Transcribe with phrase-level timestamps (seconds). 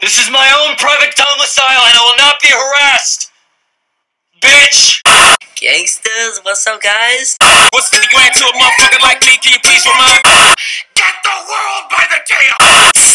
[0.00, 3.30] This is my own private domicile and I will not be harassed.
[4.40, 5.02] Bitch!
[5.58, 7.36] Gangsters, what's up, guys?
[7.74, 9.34] What's 50 grand to a motherfucker like me?
[9.42, 10.22] Can you please remind
[10.94, 12.54] Get the world by the tail!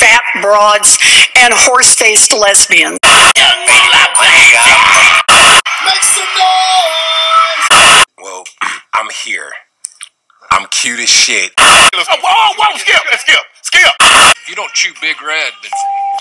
[0.04, 1.00] fat broads,
[1.38, 3.00] and horse faced lesbians.
[5.84, 8.04] Make some noise!
[8.22, 8.44] Well,
[8.94, 9.52] I'm here.
[10.52, 11.52] I'm cute as shit.
[11.58, 13.92] Oh, whoa, whoa, skip, skip, skip!
[14.02, 16.03] If you don't chew Big Red, then f-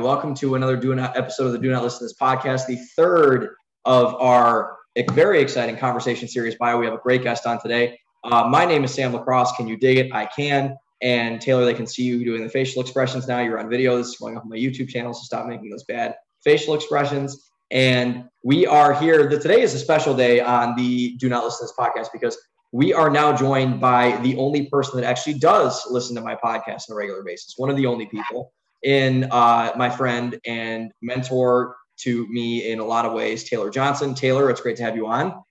[0.00, 2.78] Welcome to another Do Not episode of the Do Not Listen to This podcast, the
[2.96, 3.50] third
[3.84, 4.78] of our
[5.12, 6.54] very exciting conversation series.
[6.54, 7.98] Bio, we have a great guest on today.
[8.24, 9.52] Uh, my name is Sam Lacrosse.
[9.56, 10.12] Can you dig it?
[10.14, 10.74] I can.
[11.02, 13.40] And Taylor, they can see you doing the facial expressions now.
[13.40, 13.98] You're on video.
[13.98, 17.50] This is going up on my YouTube channel, so stop making those bad facial expressions.
[17.70, 19.28] And we are here.
[19.28, 22.38] The, today is a special day on the Do Not Listen to This podcast because
[22.72, 26.88] we are now joined by the only person that actually does listen to my podcast
[26.88, 27.54] on a regular basis.
[27.58, 32.84] One of the only people in uh, my friend and mentor to me in a
[32.84, 34.14] lot of ways, Taylor Johnson.
[34.14, 35.42] Taylor, it's great to have you on.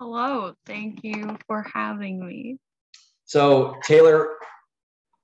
[0.00, 2.58] Hello, thank you for having me.
[3.26, 4.36] So, Taylor,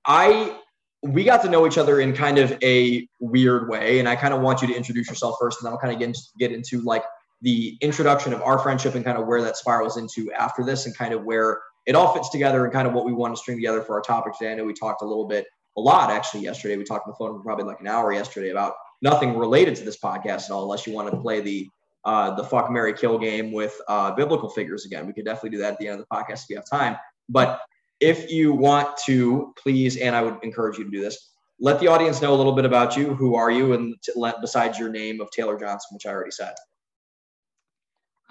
[0.05, 0.57] I
[1.03, 4.33] we got to know each other in kind of a weird way, and I kind
[4.33, 6.51] of want you to introduce yourself first, and then I'll kind of get into, get
[6.51, 7.03] into like
[7.41, 10.95] the introduction of our friendship and kind of where that spirals into after this, and
[10.95, 13.57] kind of where it all fits together, and kind of what we want to string
[13.57, 14.51] together for our topic today.
[14.51, 15.47] I know we talked a little bit,
[15.77, 16.77] a lot actually yesterday.
[16.77, 19.83] We talked on the phone for probably like an hour yesterday about nothing related to
[19.83, 21.69] this podcast at all, unless you want to play the
[22.03, 25.05] uh, the fuck Mary kill game with uh, biblical figures again.
[25.05, 26.97] We could definitely do that at the end of the podcast if you have time.
[27.29, 27.61] But
[27.99, 31.29] if you want to, please, and I would encourage you to do this.
[31.59, 33.13] Let the audience know a little bit about you.
[33.13, 33.73] Who are you?
[33.73, 36.53] And t- let, besides your name of Taylor Johnson, which I already said.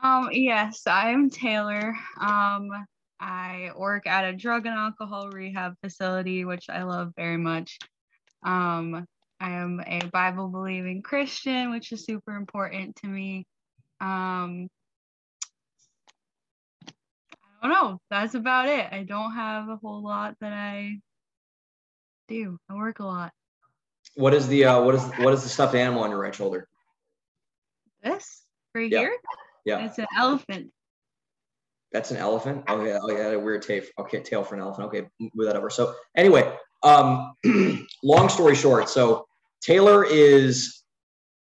[0.03, 1.95] Um, yes, I'm Taylor.
[2.21, 2.71] Um,
[3.21, 7.79] I work at a drug and alcohol rehab facility, which I love very much.
[8.43, 9.07] Um,
[9.39, 13.47] I am a Bible believing Christian, which is super important to me.
[14.01, 14.69] Um,
[17.63, 18.01] I don't know.
[18.09, 18.87] That's about it.
[18.91, 21.01] I don't have a whole lot that I
[22.27, 22.59] do.
[22.71, 23.33] I work a lot.
[24.15, 26.67] What is the uh, what is what is the stuffed animal on your right shoulder?
[28.03, 28.43] This
[28.75, 29.01] right Yeah.
[29.01, 29.17] here,
[29.65, 30.73] Yeah, it's an elephant.
[31.93, 32.65] That's an elephant.
[32.69, 33.83] Oh yeah, oh yeah, a weird tail.
[33.99, 34.87] Okay, tail for an elephant.
[34.89, 35.71] Okay, move that over.
[35.71, 36.53] So anyway,
[36.83, 37.33] um,
[38.03, 39.27] long story short, so
[39.61, 40.83] Taylor is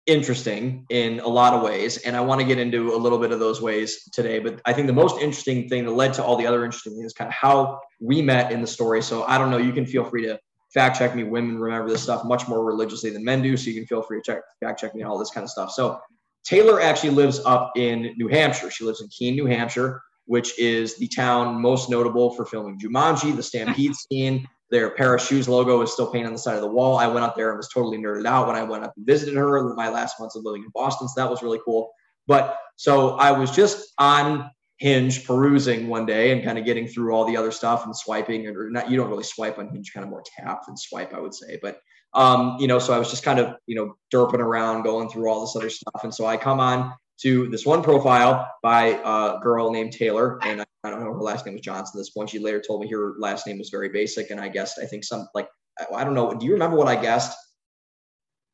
[0.07, 3.31] interesting in a lot of ways, and I want to get into a little bit
[3.31, 4.39] of those ways today.
[4.39, 7.07] But I think the most interesting thing that led to all the other interesting things
[7.07, 9.01] is kind of how we met in the story.
[9.01, 9.57] So I don't know.
[9.57, 10.39] You can feel free to
[10.73, 11.23] fact check me.
[11.23, 14.21] Women remember this stuff much more religiously than men do, so you can feel free
[14.21, 15.71] to check fact check me all this kind of stuff.
[15.71, 15.99] So
[16.43, 18.71] Taylor actually lives up in New Hampshire.
[18.71, 23.35] She lives in Keene, New Hampshire, which is the town most notable for filming Jumanji,
[23.35, 24.47] the Stampede scene.
[24.69, 26.99] Their Parrish Shoes logo is still painted on the side of the wall.
[26.99, 29.33] I went up there and was totally nerded out when I went up and visited
[29.33, 31.07] her in my last months of living in Boston.
[31.07, 31.91] So that was really cool.
[32.27, 37.11] But so I was just on Hinge perusing one day and kind of getting through
[37.11, 38.87] all the other stuff and swiping or not.
[38.87, 41.57] You don't really swipe on Hinge, kind of more tap than swipe, I would say.
[41.59, 41.79] But
[42.13, 45.27] um, you know, so I was just kind of you know derping around, going through
[45.27, 49.39] all this other stuff, and so I come on to this one profile by a
[49.39, 51.97] girl named Taylor, and I, I don't know her last name was Johnson.
[51.97, 54.47] At this point, she later told me her last name was very basic, and I
[54.47, 55.49] guessed I think some like
[55.95, 56.33] I, don't know.
[56.33, 57.37] Do you remember what I guessed?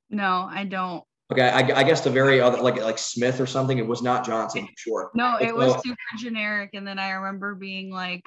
[0.09, 1.03] No, I don't.
[1.31, 3.77] Okay, I, I guessed a very other like like Smith or something.
[3.77, 5.11] It was not Johnson, for sure.
[5.15, 8.21] No, it was super generic, and then I remember being like,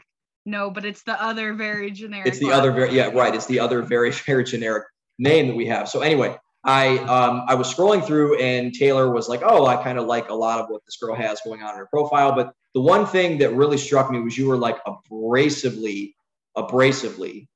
[0.44, 3.34] "No, but it's the other very generic." It's the one." other very yeah right.
[3.34, 4.84] It's the other very very generic
[5.18, 5.88] name that we have.
[5.88, 9.98] So anyway, I um I was scrolling through and Taylor was like, oh, I kind
[9.98, 12.32] of like a lot of what this girl has going on in her profile.
[12.32, 16.14] But the one thing that really struck me was you were like abrasively,
[16.56, 17.46] abrasively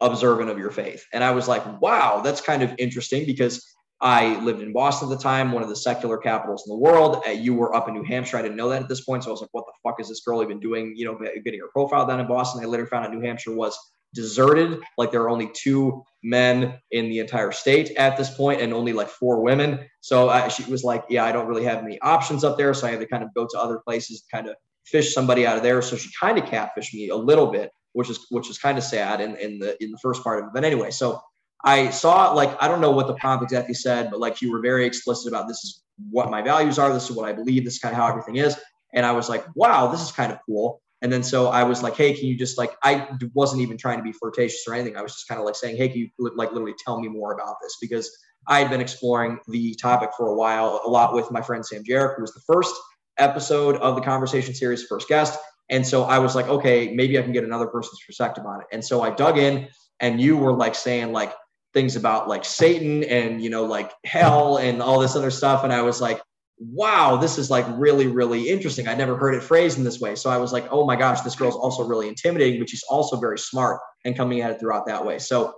[0.00, 3.64] observant of your faith, and I was like, wow, that's kind of interesting because.
[4.00, 7.22] I lived in Boston at the time, one of the secular capitals in the world.
[7.26, 8.36] Uh, you were up in New Hampshire.
[8.36, 9.22] I didn't know that at this point.
[9.22, 10.94] So I was like, what the fuck is this girl even doing?
[10.94, 12.62] You know, getting her profile down in Boston.
[12.62, 13.78] I later found out New Hampshire was
[14.14, 14.80] deserted.
[14.96, 18.92] Like there are only two men in the entire state at this point and only
[18.92, 19.86] like four women.
[20.00, 22.72] So uh, she was like, yeah, I don't really have any options up there.
[22.72, 24.56] So I had to kind of go to other places kind of
[24.86, 25.82] fish somebody out of there.
[25.82, 28.84] So she kind of catfished me a little bit, which is which is kind of
[28.84, 30.50] sad in, in the in the first part of it.
[30.54, 31.20] But anyway, so
[31.64, 34.60] I saw like I don't know what the prompt exactly said, but like you were
[34.60, 37.74] very explicit about this is what my values are, this is what I believe, this
[37.74, 38.58] is kind of how everything is.
[38.92, 40.80] And I was like, wow, this is kind of cool.
[41.04, 43.98] And then so I was like, hey, can you just like, I wasn't even trying
[43.98, 44.96] to be flirtatious or anything.
[44.96, 47.34] I was just kind of like saying, hey, can you like literally tell me more
[47.34, 47.76] about this?
[47.78, 48.10] Because
[48.48, 51.84] I had been exploring the topic for a while, a lot with my friend Sam
[51.84, 52.74] Jarek, who was the first
[53.18, 55.38] episode of the conversation series, first guest.
[55.68, 58.66] And so I was like, okay, maybe I can get another person's perspective on it.
[58.72, 59.68] And so I dug in,
[60.00, 61.34] and you were like saying like
[61.74, 65.64] things about like Satan and you know like hell and all this other stuff.
[65.64, 66.22] And I was like,
[66.58, 68.86] wow, this is like really, really interesting.
[68.88, 70.14] I never heard it phrased in this way.
[70.14, 73.16] So I was like, oh my gosh, this girl's also really intimidating, but she's also
[73.16, 75.18] very smart and coming at it throughout that way.
[75.18, 75.54] So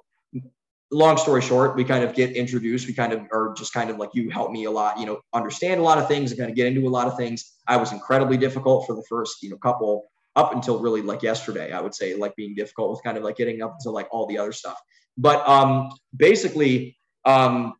[0.90, 2.86] long story short, we kind of get introduced.
[2.86, 5.20] We kind of are just kind of like you help me a lot, you know,
[5.34, 7.52] understand a lot of things and kind of get into a lot of things.
[7.66, 10.06] I was incredibly difficult for the first, you know, couple
[10.36, 13.36] up until really like yesterday, I would say like being difficult with kind of like
[13.36, 14.78] getting up to like all the other stuff.
[15.16, 17.74] But um basically, um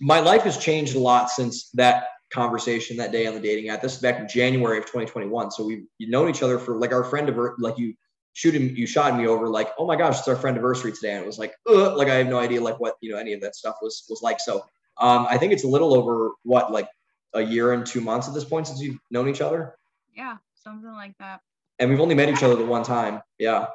[0.00, 3.80] my life has changed a lot since that conversation that day on the dating app.
[3.80, 5.52] This is back in January of 2021.
[5.52, 7.94] So we've known each other for like our friend of like you
[8.32, 11.22] shooting you shot me over like oh my gosh it's our friend anniversary today and
[11.22, 13.40] it was like Ugh, like I have no idea like what you know any of
[13.42, 14.40] that stuff was was like.
[14.40, 14.64] So
[14.98, 16.88] um, I think it's a little over what like
[17.34, 19.76] a year and two months at this point since you've known each other.
[20.14, 21.40] Yeah, something like that.
[21.78, 23.22] And we've only met each other the one time.
[23.38, 23.66] Yeah.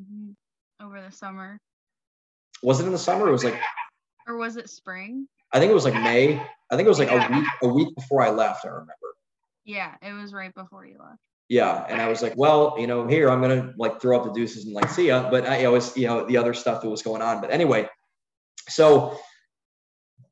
[0.00, 0.30] Mm-hmm.
[0.84, 1.58] Over the summer.
[2.62, 3.28] Was it in the summer?
[3.28, 3.60] It was like.
[4.26, 5.26] Or was it spring?
[5.52, 6.40] I think it was like May.
[6.70, 8.64] I think it was like a week a week before I left.
[8.64, 8.92] I remember.
[9.64, 11.20] Yeah, it was right before you left.
[11.48, 14.32] Yeah, and I was like, well, you know, here I'm gonna like throw up the
[14.32, 15.30] deuces and like see ya.
[15.30, 17.40] But I always, you know, the other stuff that was going on.
[17.40, 17.88] But anyway,
[18.68, 19.18] so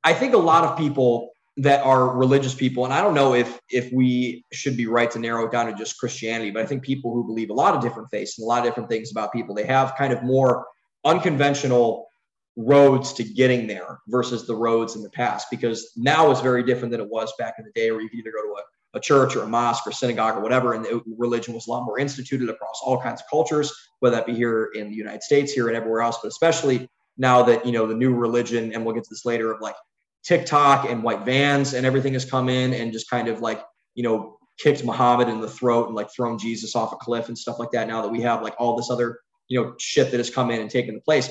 [0.05, 3.59] I think a lot of people that are religious people, and I don't know if
[3.71, 6.83] if we should be right to narrow it down to just Christianity, but I think
[6.83, 9.33] people who believe a lot of different faiths and a lot of different things about
[9.33, 10.67] people, they have kind of more
[11.05, 12.09] unconventional
[12.57, 16.91] roads to getting there versus the roads in the past because now it's very different
[16.91, 19.01] than it was back in the day where you could either go to a, a
[19.01, 21.99] church or a mosque or synagogue or whatever and the religion was a lot more
[21.99, 23.71] instituted across all kinds of cultures
[24.01, 26.89] whether that be here in the united states here and everywhere else but especially
[27.19, 29.77] now that you know the new religion and we'll get to this later of like
[30.25, 33.63] tiktok and white vans and everything has come in and just kind of like
[33.95, 37.37] you know kicked muhammad in the throat and like thrown jesus off a cliff and
[37.37, 39.19] stuff like that now that we have like all this other
[39.49, 41.31] you know shit that has come in and taken the place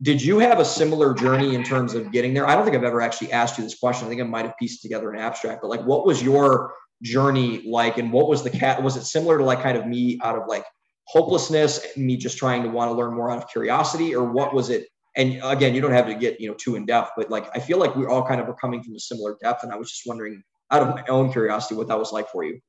[0.00, 2.46] did you have a similar journey in terms of getting there?
[2.46, 4.06] I don't think I've ever actually asked you this question.
[4.06, 6.72] I think I might have pieced together an abstract, but like, what was your
[7.02, 8.82] journey like, and what was the cat?
[8.82, 10.64] Was it similar to like kind of me out of like
[11.04, 14.70] hopelessness, me just trying to want to learn more out of curiosity, or what was
[14.70, 14.86] it?
[15.16, 17.60] And again, you don't have to get you know too in depth, but like I
[17.60, 19.90] feel like we all kind of are coming from a similar depth, and I was
[19.90, 22.60] just wondering, out of my own curiosity, what that was like for you.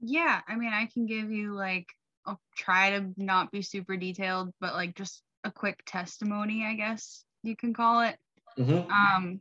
[0.00, 1.86] Yeah, I mean, I can give you like
[2.26, 7.24] I'll try to not be super detailed, but like just a quick testimony, I guess
[7.42, 8.16] you can call it.
[8.58, 9.40] Mm-hmm.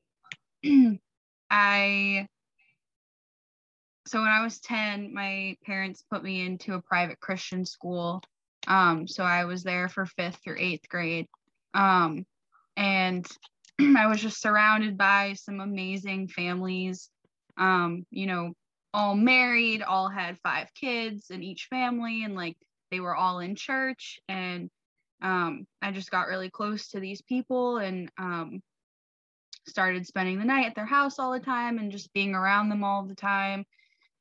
[0.64, 1.00] Um,
[1.50, 2.28] I
[4.08, 8.22] so when I was 10, my parents put me into a private Christian school.
[8.68, 11.26] Um, so I was there for fifth through eighth grade.
[11.74, 12.26] Um,
[12.78, 13.28] and
[13.80, 17.10] I was just surrounded by some amazing families,
[17.58, 18.54] um, you know,
[18.94, 22.58] all married, all had five kids in each family, and like
[22.92, 24.20] they were all in church.
[24.30, 24.70] And
[25.26, 28.62] um, I just got really close to these people and um,
[29.68, 32.84] started spending the night at their house all the time and just being around them
[32.84, 33.66] all the time.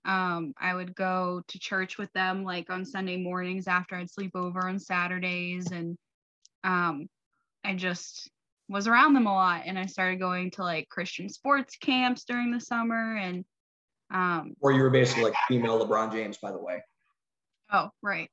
[0.07, 4.33] Um, I would go to church with them like on Sunday mornings after I'd sleep
[4.35, 5.71] over on Saturdays.
[5.73, 5.99] And
[6.65, 7.07] um,
[7.63, 8.31] I just
[8.71, 9.65] was around them a lot.
[9.67, 13.19] And I started going to like Christian sports camps during the summer.
[13.19, 13.45] And
[14.11, 16.83] um, or you were basically like female LeBron James, by the way.
[17.71, 18.31] Oh, right.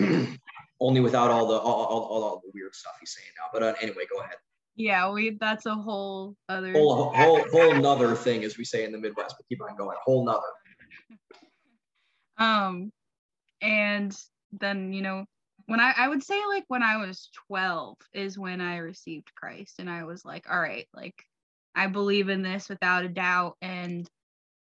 [0.80, 3.46] only without all the all, all, all, all the weird stuff he's saying now.
[3.52, 4.36] But uh, anyway, go ahead.
[4.76, 8.92] Yeah, we that's a whole other whole whole whole another thing, as we say in
[8.92, 9.34] the Midwest.
[9.36, 10.40] But keep on going, whole nother.
[12.38, 12.92] um,
[13.60, 14.16] and
[14.52, 15.26] then you know
[15.66, 19.80] when I I would say like when I was twelve is when I received Christ,
[19.80, 21.22] and I was like, all right, like
[21.74, 24.08] I believe in this without a doubt, and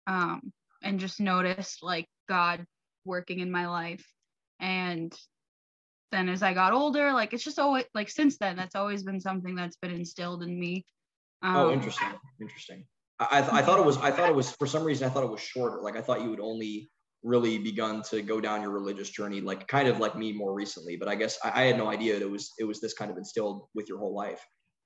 [0.07, 2.65] um and just noticed like God
[3.05, 4.05] working in my life
[4.59, 5.17] and
[6.11, 9.19] then as I got older, like it's just always like since then, that's always been
[9.19, 10.85] something that's been instilled in me.
[11.43, 12.07] Oh, um, oh, interesting,
[12.41, 12.85] interesting.
[13.19, 15.11] I, I, th- I thought it was I thought it was for some reason I
[15.11, 15.81] thought it was shorter.
[15.81, 16.89] Like I thought you would only
[17.21, 20.95] really begun to go down your religious journey, like kind of like me more recently.
[20.97, 23.17] But I guess I, I had no idea it was it was this kind of
[23.17, 24.43] instilled with your whole life.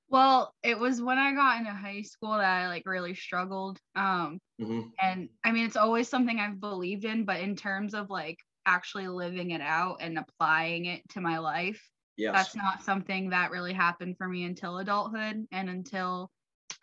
[0.09, 3.79] Well, it was when I got into high school that I like really struggled.
[3.95, 8.09] Um, hmm and I mean, it's always something I've believed in, but in terms of
[8.09, 11.81] like actually living it out and applying it to my life,
[12.15, 12.33] Yes.
[12.33, 16.29] that's not something that really happened for me until adulthood and until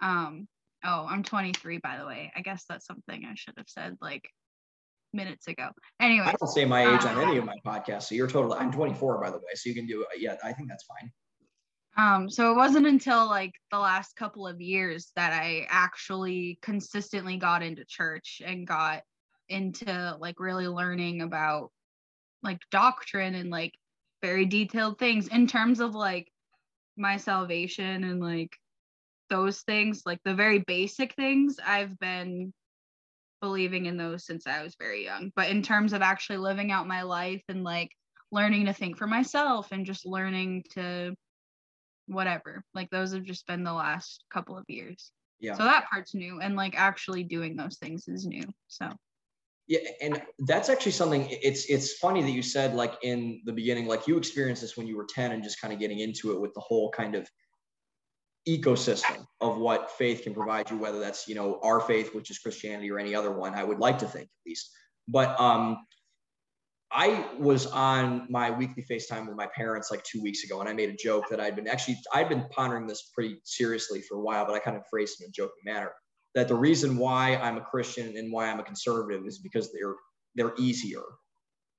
[0.01, 0.49] um
[0.85, 4.29] oh i'm 23 by the way i guess that's something i should have said like
[5.13, 5.69] minutes ago
[6.01, 8.59] anyway I don't say my age on Uh, any of my podcasts, so you're totally.
[8.59, 10.03] I'm 24, by the way, so you can do.
[10.03, 10.21] It.
[10.21, 11.13] Yeah, I think that's fine.
[11.97, 17.37] um so it wasn't until like the last couple of years that i actually consistently
[17.37, 19.03] got into church and got
[19.51, 21.71] into like really learning about
[22.43, 23.75] like doctrine and like
[24.23, 26.31] very detailed things in terms of like
[26.97, 28.57] my salvation and like
[29.29, 32.53] those things like the very basic things i've been
[33.41, 35.33] believing in those since i was very young.
[35.35, 37.91] But in terms of actually living out my life and like
[38.31, 41.15] learning to think for myself and just learning to
[42.07, 45.11] whatever like those have just been the last couple of years.
[45.39, 45.55] Yeah.
[45.55, 48.91] so that part's new and like actually doing those things is new so
[49.71, 51.29] Yeah, and that's actually something.
[51.31, 54.89] It's it's funny that you said like in the beginning, like you experienced this when
[54.89, 57.31] you were ten, and just kind of getting into it with the whole kind of
[58.49, 62.39] ecosystem of what faith can provide you, whether that's you know our faith, which is
[62.41, 63.55] Christianity, or any other one.
[63.55, 64.73] I would like to think at least,
[65.07, 65.77] but um,
[66.91, 70.73] I was on my weekly FaceTime with my parents like two weeks ago, and I
[70.73, 74.21] made a joke that I'd been actually I'd been pondering this pretty seriously for a
[74.21, 75.93] while, but I kind of phrased it in a joking manner.
[76.35, 79.97] That the reason why I'm a Christian and why I'm a conservative is because they're
[80.37, 81.03] they're easier.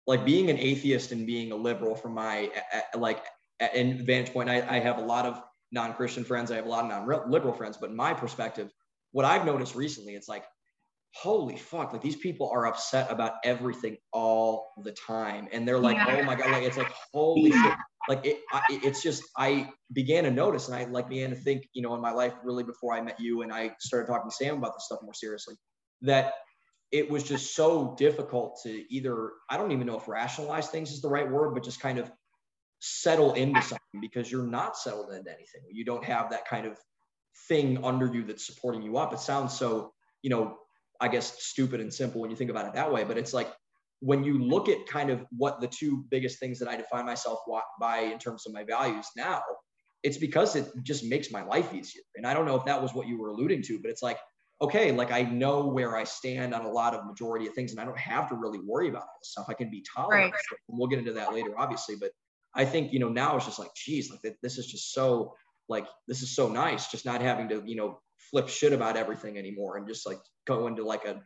[0.08, 2.52] Like being an atheist and being a liberal from my
[2.96, 3.24] like
[3.60, 5.42] and vantage point, I, I have a lot of
[5.72, 6.52] non-Christian friends.
[6.52, 8.72] I have a lot of non-liberal friends, but my perspective,
[9.12, 10.44] what I've noticed recently, it's like,
[11.14, 15.98] holy fuck, like these people are upset about everything all the time, and they're like,
[15.98, 16.18] Yeah.
[16.20, 17.74] oh my god, like it's like holy shit,
[18.08, 21.68] like it, I, it's just I began to notice, and I like began to think,
[21.74, 24.36] you know, in my life really before I met you, and I started talking to
[24.36, 25.56] Sam about this stuff more seriously,
[26.02, 26.34] that
[26.92, 31.02] it was just so difficult to either I don't even know if rationalize things is
[31.02, 32.12] the right word, but just kind of
[32.80, 35.62] settle into something because you're not settled into anything.
[35.72, 36.78] You don't have that kind of
[37.48, 39.14] thing under you that's supporting you up.
[39.14, 40.58] It sounds so, you know,
[41.02, 43.52] I guess stupid and simple when you think about it that way, but it's like
[44.00, 47.40] when you look at kind of what the two biggest things that I define myself
[47.80, 49.42] by in terms of my values now,
[50.04, 52.02] it's because it just makes my life easier.
[52.16, 54.18] And I don't know if that was what you were alluding to, but it's like,
[54.62, 57.80] okay, like I know where I stand on a lot of majority of things, and
[57.80, 59.48] I don't have to really worry about all this stuff.
[59.50, 60.34] I can be tolerant.
[60.34, 60.60] Right.
[60.70, 61.96] And we'll get into that later, obviously.
[62.00, 62.12] But
[62.54, 65.36] I think you know now it's just like, geez, like this is just so
[65.68, 68.00] like this is so nice, just not having to you know
[68.32, 71.22] flip shit about everything anymore, and just like go into like a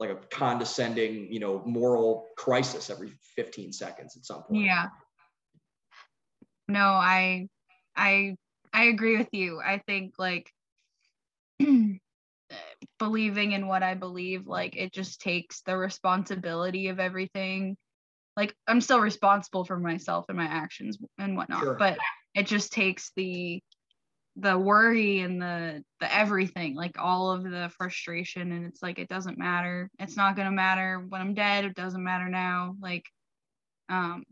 [0.00, 4.64] like a condescending you know moral crisis every 15 seconds at some point.
[4.64, 4.86] yeah
[6.68, 7.46] no i
[7.94, 8.34] i
[8.72, 10.50] i agree with you i think like
[12.98, 17.76] believing in what i believe like it just takes the responsibility of everything
[18.36, 21.76] like i'm still responsible for myself and my actions and whatnot Sure.
[21.78, 21.98] but
[22.34, 23.60] it just takes the
[24.36, 29.08] the worry and the the everything like all of the frustration and it's like it
[29.08, 29.90] doesn't matter.
[29.98, 31.64] It's not going to matter when i'm dead.
[31.64, 32.76] It doesn't matter now.
[32.80, 33.04] Like
[33.88, 34.24] um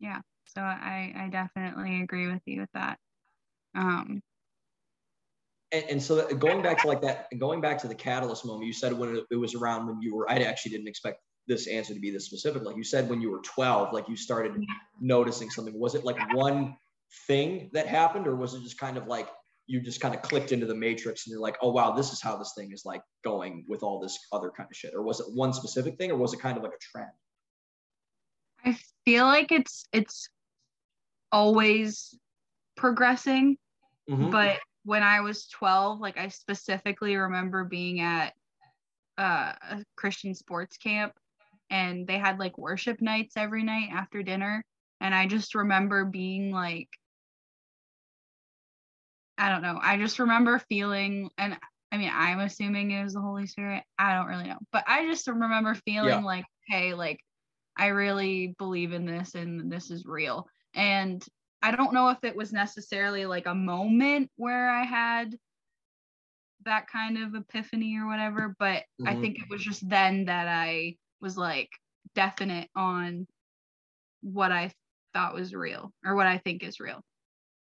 [0.00, 0.20] yeah.
[0.46, 2.98] So i i definitely agree with you with that.
[3.74, 4.22] Um
[5.72, 8.72] and, and so going back to like that going back to the catalyst moment you
[8.72, 11.20] said when it, it was around when you were i actually didn't expect
[11.50, 12.62] this answer to be this specific.
[12.62, 14.64] Like you said when you were 12 like you started
[15.00, 15.78] noticing something.
[15.78, 16.76] Was it like one
[17.26, 19.28] thing that happened or was it just kind of like
[19.66, 22.20] you just kind of clicked into the matrix and you're like oh wow this is
[22.22, 25.20] how this thing is like going with all this other kind of shit or was
[25.20, 27.10] it one specific thing or was it kind of like a trend
[28.64, 30.28] i feel like it's it's
[31.32, 32.14] always
[32.76, 33.56] progressing
[34.08, 34.30] Mhm.
[34.30, 38.34] but when I was 12, like I specifically remember being at
[39.18, 41.12] uh, a Christian sports camp
[41.68, 44.64] and they had like worship nights every night after dinner.
[45.00, 46.88] And I just remember being like,
[49.40, 49.78] I don't know.
[49.82, 51.58] I just remember feeling, and
[51.92, 53.84] I mean, I'm assuming it was the Holy Spirit.
[53.98, 54.60] I don't really know.
[54.72, 56.24] But I just remember feeling Yeah.
[56.24, 57.20] like, hey, like,
[57.76, 60.48] I really believe in this and this is real.
[60.74, 61.24] And
[61.62, 65.36] I don't know if it was necessarily like a moment where I had
[66.64, 69.16] that kind of epiphany or whatever, but I Mhm.
[69.16, 71.70] think it was just then that I was like
[72.14, 73.26] definite on
[74.22, 74.72] what I
[75.14, 77.02] thought was real or what I think is real.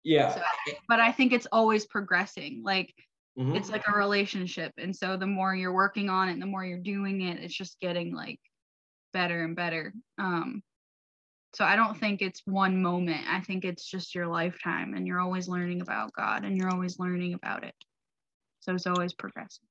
[0.05, 0.43] Yeah So,
[0.89, 2.63] but I think it's always progressing.
[2.65, 2.95] Like
[3.39, 3.57] Mhm.
[3.57, 4.73] it's like a relationship.
[4.79, 7.81] And so the more you're working on it, the more you're doing it, it's just
[7.81, 8.41] getting like
[9.13, 9.93] better and better.
[10.19, 10.63] Um,
[11.55, 13.27] so I don't think it's one moment.
[13.29, 16.99] I think it's just your lifetime, and you're always learning about God, and you're always
[16.99, 17.75] learning about it.
[18.61, 19.67] So it's always progressing.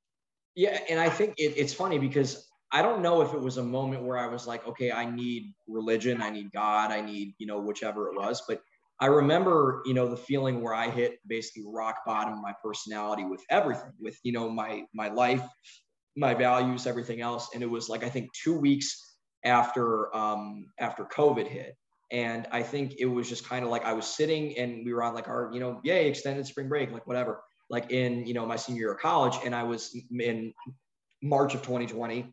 [0.56, 3.64] Yeah, and I think it, it's funny because I don't know if it was a
[3.64, 7.48] moment where I was like, okay, I need religion, I need God, I need you
[7.48, 8.62] know whichever it was, but
[9.00, 13.42] I remember, you know, the feeling where I hit basically rock bottom my personality with
[13.50, 15.46] everything, with you know my my life,
[16.16, 21.06] my values, everything else, and it was like I think two weeks after um, after
[21.06, 21.76] COVID hit,
[22.12, 25.04] and I think it was just kind of like I was sitting and we were
[25.04, 28.46] on like our you know yay extended spring break like whatever like in you know
[28.46, 30.54] my senior year of college, and I was in
[31.22, 32.32] March of 2020,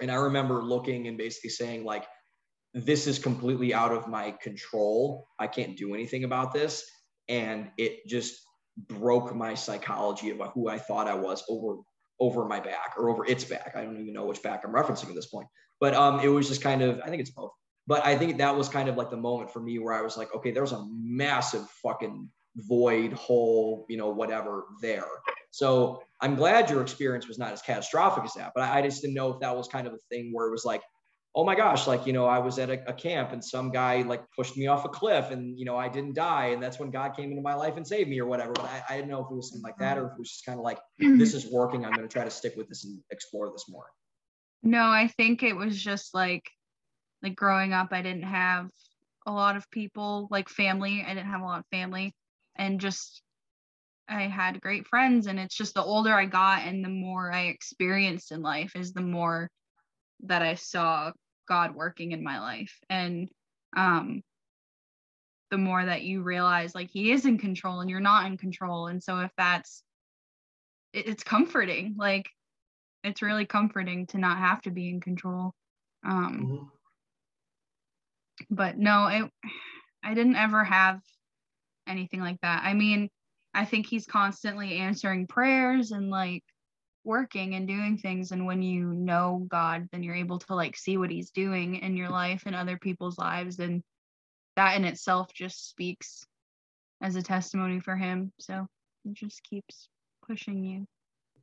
[0.00, 2.06] and I remember looking and basically saying like
[2.74, 5.28] this is completely out of my control.
[5.38, 6.84] I can't do anything about this.
[7.28, 8.34] And it just
[8.88, 11.76] broke my psychology about who I thought I was over
[12.20, 13.72] over my back or over its back.
[13.74, 15.48] I don't even know which back I'm referencing at this point.
[15.80, 17.50] But um, it was just kind of, I think it's both.
[17.88, 20.16] But I think that was kind of like the moment for me where I was
[20.16, 25.08] like, okay, there's a massive fucking void, hole, you know, whatever there.
[25.50, 28.52] So I'm glad your experience was not as catastrophic as that.
[28.54, 30.52] But I, I just didn't know if that was kind of a thing where it
[30.52, 30.82] was like,
[31.34, 34.02] oh my gosh, like, you know, I was at a, a, camp and some guy
[34.02, 36.48] like pushed me off a cliff and, you know, I didn't die.
[36.48, 38.52] And that's when God came into my life and saved me or whatever.
[38.52, 40.30] But I, I didn't know if it was something like that or if it was
[40.30, 41.16] just kind of like, hmm.
[41.16, 41.84] this is working.
[41.84, 43.86] I'm going to try to stick with this and explore this more.
[44.62, 46.44] No, I think it was just like,
[47.22, 48.68] like growing up, I didn't have
[49.26, 51.02] a lot of people like family.
[51.06, 52.14] I didn't have a lot of family
[52.56, 53.22] and just,
[54.06, 55.28] I had great friends.
[55.28, 58.92] And it's just the older I got and the more I experienced in life is
[58.92, 59.48] the more
[60.24, 61.12] that I saw
[61.48, 62.78] God working in my life.
[62.88, 63.28] And
[63.76, 64.22] um
[65.50, 68.86] the more that you realize like he is in control and you're not in control.
[68.86, 69.82] And so if that's
[70.92, 71.94] it, it's comforting.
[71.98, 72.28] Like
[73.04, 75.52] it's really comforting to not have to be in control.
[76.04, 76.64] Um mm-hmm.
[78.50, 79.30] but no, it
[80.04, 81.00] I didn't ever have
[81.86, 82.62] anything like that.
[82.64, 83.08] I mean,
[83.54, 86.42] I think he's constantly answering prayers and like
[87.04, 90.96] working and doing things and when you know god then you're able to like see
[90.96, 93.82] what he's doing in your life and other people's lives and
[94.56, 96.24] that in itself just speaks
[97.02, 98.66] as a testimony for him so
[99.04, 99.88] it just keeps
[100.26, 100.86] pushing you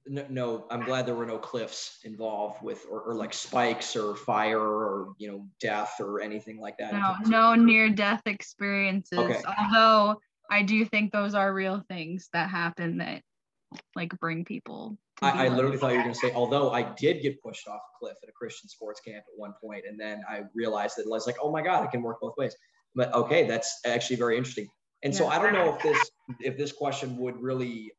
[0.08, 4.15] no, no i'm glad there were no cliffs involved with or, or, like spikes or
[4.15, 9.41] fire or you know death or anything like that no no near death experiences okay.
[9.60, 10.17] although
[10.50, 13.22] i do think those are real things that happen that
[13.95, 17.22] like bring people I, I, literally thought you were going to say, although I did
[17.22, 20.24] get pushed off a cliff at a Christian sports camp at one point, and then
[20.30, 22.56] I realized that I was like, oh my god, it can work both ways.
[22.96, 24.68] But okay, that's actually very interesting.
[25.04, 25.20] And yeah.
[25.20, 27.92] so I don't know if this if this question would really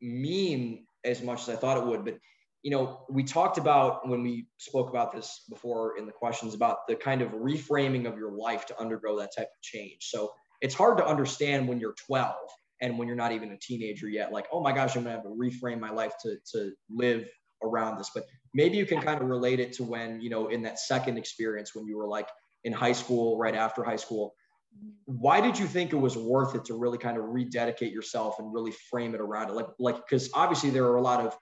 [0.00, 2.18] mean as much as I thought it would, but
[2.62, 6.78] you know, we talked about when we spoke about this before in the questions about
[6.88, 9.98] the kind of reframing of your life to undergo that type of change.
[10.00, 12.34] So it's hard to understand when you're 12
[12.80, 15.24] and when you're not even a teenager yet like oh my gosh i'm gonna have
[15.24, 17.28] to reframe my life to to live
[17.62, 18.10] around this.
[18.14, 21.18] But maybe you can kind of relate it to when you know in that second
[21.18, 22.28] experience when you were like
[22.64, 24.34] in high school right after high school.
[25.06, 28.52] Why did you think it was worth it to really kind of rededicate yourself and
[28.52, 29.54] really frame it around it?
[29.54, 31.36] Like like because obviously there are a lot of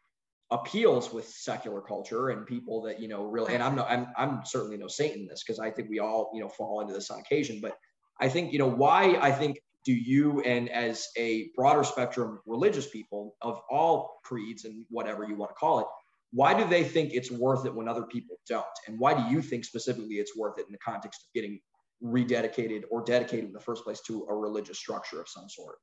[0.51, 4.43] appeals with secular culture and people that you know really and i'm no i'm, I'm
[4.45, 7.11] certainly no saint in this because i think we all you know fall into this
[7.11, 7.61] on occasion.
[7.63, 7.77] But
[8.21, 12.89] i think you know why i think do you and as a broader spectrum religious
[12.89, 15.87] people of all creeds and whatever you want to call it
[16.35, 18.67] why do they think it's worth it when other people don't?
[18.89, 21.61] And why do you think specifically it's worth it in the context of getting
[22.03, 25.77] rededicated or dedicated in the first place to a religious structure of some sort?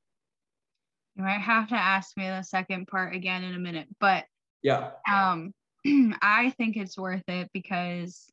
[1.16, 4.24] You might have to ask me the second part again in a minute but
[4.62, 4.90] yeah.
[5.10, 5.52] um
[6.22, 8.30] i think it's worth it because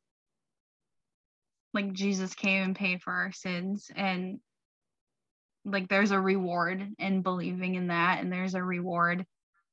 [1.74, 4.40] like jesus came and paid for our sins and
[5.72, 9.26] like there's a reward in believing in that and there's a reward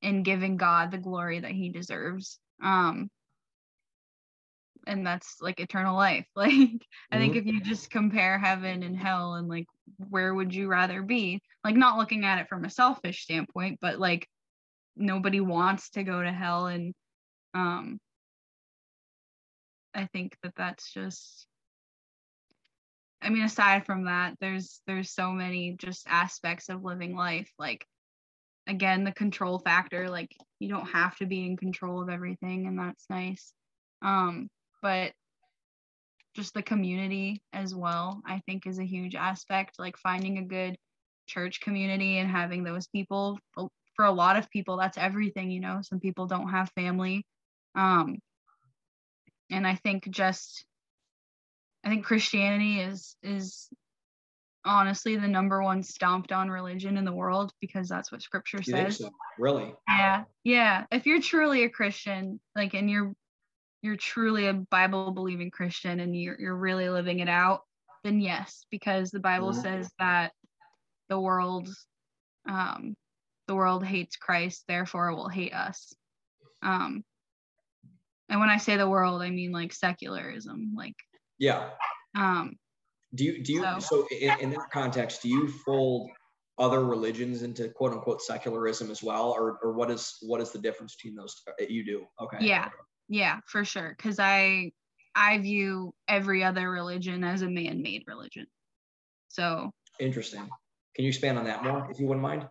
[0.03, 2.39] in giving God the glory that he deserves.
[2.63, 3.11] Um
[4.87, 6.27] and that's like eternal life.
[6.37, 6.87] Like.
[7.11, 7.49] I think mm-hmm.
[7.49, 9.67] if you just compare heaven and hell and like
[10.11, 11.43] where would you rather be?
[11.65, 14.29] Like not looking at it from a selfish standpoint, but like
[14.97, 16.95] nobody wants to go to hell and
[17.55, 17.99] um
[19.95, 21.47] I think that that's just
[23.23, 27.51] I mean, aside from that, there's there's so many just aspects of living life.
[27.59, 27.87] Like
[28.67, 32.79] again, the control factor, like you don't have to be in control of everything, and
[32.79, 33.53] that's nice.
[34.03, 34.49] Um,
[34.83, 35.13] but
[36.35, 39.79] just the community as well, I think is a huge aspect.
[39.79, 40.77] Like finding a good
[41.27, 43.39] church community and having those people
[43.95, 45.81] for a lot of people, that's everything, you know.
[45.83, 47.25] Some people don't have family.
[47.75, 48.19] Um,
[49.51, 50.67] and I think just
[51.87, 53.69] I think Christianity is is
[54.65, 58.63] honestly the number one stomped on religion in the world because that's what scripture You
[58.65, 58.99] says.
[58.99, 59.11] so?
[59.39, 59.73] Really?
[59.89, 60.25] Yeah.
[60.43, 60.87] Yeah.
[60.91, 63.13] If you're truly a Christian, like and you're
[63.83, 67.61] you're truly a Bible believing Christian and you're you're really living it out,
[68.03, 69.63] then yes, because the Bible Mhm.
[69.63, 70.33] says that
[71.09, 71.69] the world
[72.49, 72.97] um
[73.47, 75.95] the world hates Christ, therefore it will hate us.
[76.63, 77.05] Um
[78.29, 80.97] and when I say the world, I mean like secularism, like
[81.39, 81.71] Yeah.
[82.15, 82.57] um
[83.15, 86.11] Do you do you So- so in, in that context, do you fold
[86.59, 90.59] other religions into quote unquote secularism as well, or or what is what is the
[90.59, 91.35] difference between those?
[91.49, 92.39] uh, You do okay.
[92.41, 92.69] Yeah.
[93.09, 93.95] Yeah, for sure.
[93.97, 94.73] Because I
[95.15, 98.47] I view every other religion as a man-made religion.
[99.29, 99.71] So,
[100.01, 100.49] Interesting.
[100.95, 102.49] Can you expand on that more, if you wouldn't mind?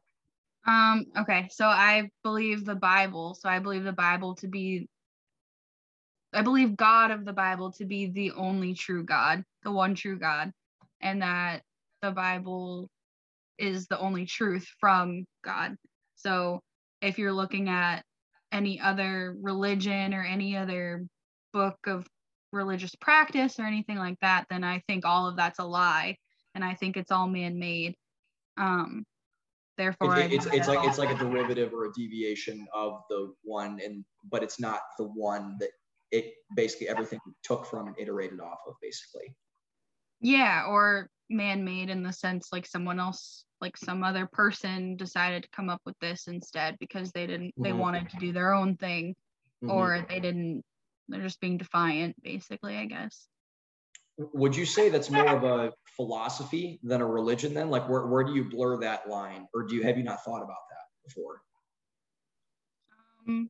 [0.67, 1.47] um, okay.
[1.51, 3.35] So I believe the Bible.
[3.35, 4.87] So I believe the Bible to be.
[6.35, 10.19] I believe God of the Bible to be the only true God, the one true
[10.19, 10.51] God,
[11.01, 11.61] and that
[12.01, 12.89] the Bible
[13.57, 15.75] is the only truth from God.
[16.15, 16.59] So
[17.01, 18.03] if you're looking at
[18.51, 21.05] any other religion or any other
[21.53, 22.05] book of
[22.51, 26.17] religious practice or anything like that, then I think all of that's a lie,
[26.53, 27.95] and I think it's all man-made.
[28.57, 29.05] Um,
[29.77, 33.79] therefore, It- it's it's like it's like a derivative or a deviation of the one,
[33.79, 35.71] and but it's not the one that
[36.11, 39.35] it basically everything took from and iterated off of, basically.
[40.21, 45.49] yeah, or man-made in the sense like someone else, like some other person, decided to
[45.49, 47.77] come up with this instead because they didn't, they Mhm.
[47.79, 49.15] wanted to do their own thing,
[49.63, 49.69] Mhm.
[49.69, 50.63] or they didn't.
[51.07, 52.77] They're just being defiant, basically.
[52.77, 53.27] I guess.
[54.17, 57.69] Would you say that's more of a philosophy than a religion then?
[57.69, 59.47] Like where, where do you blur that line?
[59.53, 61.41] Or do you have you not thought about that before?
[63.27, 63.49] Um,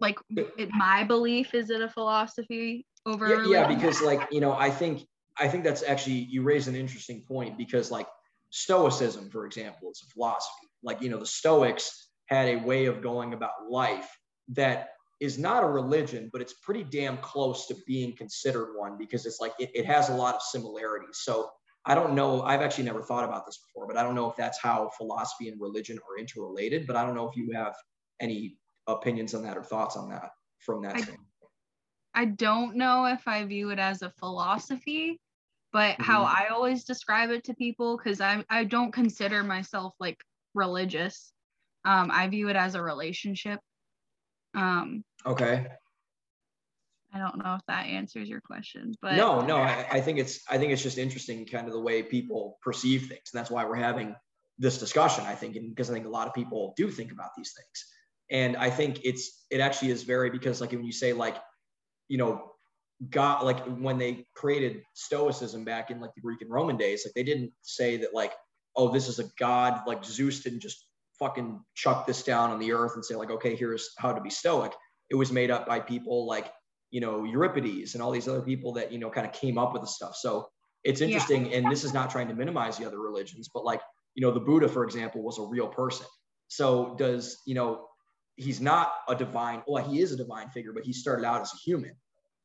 [0.00, 4.52] like it, my belief is it a philosophy over Yeah, yeah, because like, you know,
[4.52, 5.06] I think
[5.38, 8.06] I think that's actually you raise an interesting point because like
[8.50, 10.68] stoicism, for example, is a philosophy.
[10.82, 14.08] Like, you know, the Stoics had a way of going about life
[14.48, 19.26] that is not a religion, but it's pretty damn close to being considered one because
[19.26, 21.20] it's like it, it has a lot of similarities.
[21.22, 21.50] So
[21.84, 22.42] I don't know.
[22.42, 25.48] I've actually never thought about this before, but I don't know if that's how philosophy
[25.48, 26.86] and religion are interrelated.
[26.86, 27.74] But I don't know if you have
[28.20, 28.56] any
[28.96, 31.26] opinions on that or thoughts on that from that I- standpoint.
[32.12, 35.20] I don't know if I view it as a philosophy,
[35.72, 36.34] but how Mhm.
[36.34, 40.18] I always describe it to people, because I I don't consider myself like
[40.54, 41.32] religious.
[41.84, 43.60] Um, I view it as a relationship.
[44.54, 45.66] Um, Okay.
[47.12, 50.40] I don't know if that answers your question, but no, no, I, I think it's
[50.50, 53.64] I think it's just interesting, kind of the way people perceive things, and that's why
[53.64, 54.14] we're having
[54.58, 55.24] this discussion.
[55.24, 57.92] I think, and because I think a lot of people do think about these things,
[58.30, 61.36] and I think it's it actually is very because like when you say like,
[62.08, 62.52] you know,
[63.08, 67.14] God, like when they created Stoicism back in like the Greek and Roman days, like
[67.14, 68.32] they didn't say that like,
[68.76, 70.86] oh, this is a god, like Zeus didn't just
[71.18, 74.30] fucking chuck this down on the earth and say like, okay, here's how to be
[74.30, 74.72] Stoic.
[75.10, 76.52] It was made up by people like
[76.90, 79.72] you know Euripides and all these other people that you know kind of came up
[79.72, 80.16] with the stuff.
[80.16, 80.48] So
[80.84, 81.06] it's Yeah.
[81.06, 83.80] interesting, and this is not trying to minimize the other religions, but like
[84.14, 86.06] you know the Buddha, for example, was a real person.
[86.48, 87.86] So does you know
[88.40, 89.62] he's not a divine?
[89.66, 91.92] Well, he is a divine figure, but he started out as a human,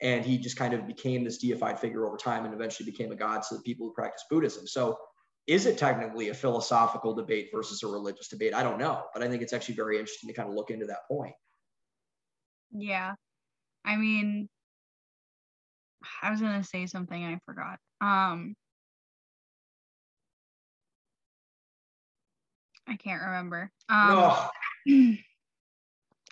[0.01, 3.15] and he just kind of became this deified figure over time, and eventually became a
[3.15, 4.67] god to the people who practice Buddhism.
[4.67, 4.97] So
[5.47, 8.53] is it technically a philosophical debate versus a religious debate?
[8.53, 10.85] I don't know, but I think it's actually very interesting to kind of look into
[10.87, 11.33] that point.
[12.71, 13.13] yeah.
[13.85, 14.49] I mean,
[16.21, 17.79] I was gonna say something I forgot.
[18.01, 18.55] Um,
[22.87, 23.71] I can't remember.
[23.89, 24.09] Um,
[24.87, 25.13] no,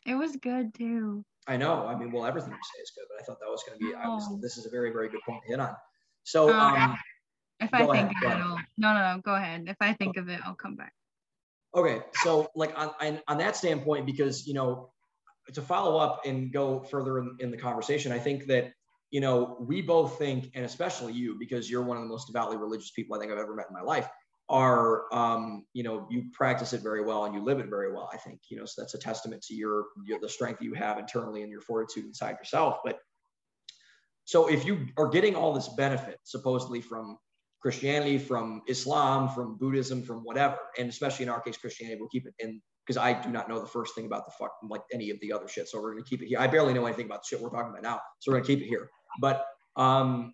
[0.06, 1.24] it was good too.
[1.48, 1.86] I know.
[1.86, 3.86] I mean, well, everything you say is good, but I thought that was going to
[3.86, 3.94] be.
[3.96, 4.40] I was, Oh.
[4.42, 5.76] this is a very, very good point to hit on.
[6.24, 6.98] So, Um, um,
[7.60, 8.44] If I think ahead, of it.
[8.44, 9.66] I'll, no, no, no, go ahead.
[9.68, 10.94] If I think of it, I'll come back.
[11.76, 14.92] okay, so like on, on on that standpoint, because you know,
[15.54, 18.72] to follow up and go further in, in the conversation, I think that
[19.12, 22.58] you know we both think, and especially you, because you're one of the most devoutly
[22.58, 24.08] religious people I think I've ever met in my life.
[24.50, 28.10] Are um, you know you practice it very well and you live it very well.
[28.12, 31.00] I think you know so that's a testament to your, your the strength you have
[31.00, 32.80] internally and your fortitude inside yourself.
[32.84, 33.00] But
[34.26, 37.18] so if you are getting all this benefit supposedly from
[37.62, 42.28] Christianity, from Islam, from Buddhism, from whatever, and especially in our case, Christianity, we'll keep
[42.28, 45.10] it in because I do not know the first thing about the fuck like any
[45.10, 45.70] of the other shit.
[45.70, 46.40] So we're gonna keep it here.
[46.40, 48.62] I barely know anything about the shit we're talking about now, so we're gonna keep
[48.62, 48.90] it here.
[49.22, 50.34] But um,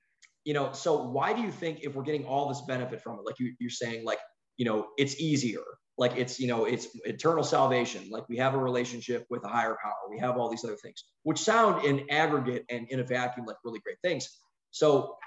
[0.49, 3.21] you know, so why do you think if we're getting all this benefit from it,
[3.23, 4.17] like you, you're saying, like
[4.57, 5.61] you know, it's easier,
[5.95, 9.77] like it's you know, it's eternal salvation, like we have a relationship with a higher
[9.79, 13.45] power, we have all these other things, which sound in aggregate and in a vacuum
[13.45, 14.27] like really great things.
[14.71, 15.17] So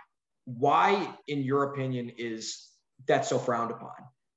[0.44, 2.68] why, in your opinion, is
[3.06, 3.94] that so frowned upon?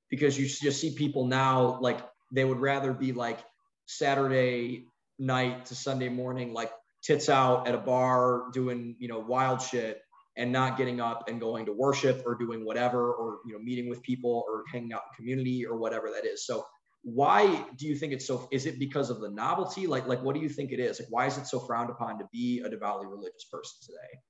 [0.08, 1.98] Because you just see people now like
[2.30, 3.40] they would rather be like
[3.86, 4.86] Saturday
[5.18, 6.70] night to Sunday morning, like
[7.02, 10.00] tits out at a bar doing you know wild shit
[10.36, 13.88] and not getting up and going to worship or doing whatever or you know meeting
[13.88, 16.46] with people or hanging out in community or whatever that is.
[16.46, 16.64] So
[17.02, 19.86] why do you think it's so is it because of the novelty?
[19.86, 21.00] Like like what do you think it is?
[21.00, 24.20] Like why is it so frowned upon to be a devoutly religious person today?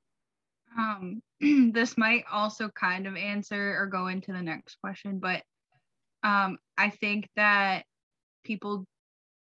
[0.78, 1.22] Um
[1.72, 5.42] this might also kind of answer or go into the next question but
[6.22, 7.84] um i think that
[8.44, 8.86] people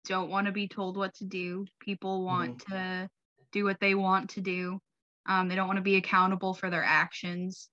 [0.06, 1.66] don't want to be told what to do.
[1.80, 2.72] People want mm-hmm.
[2.74, 3.08] to
[3.52, 4.80] do what they want to do
[5.26, 7.68] um, they don't want to be accountable for their actions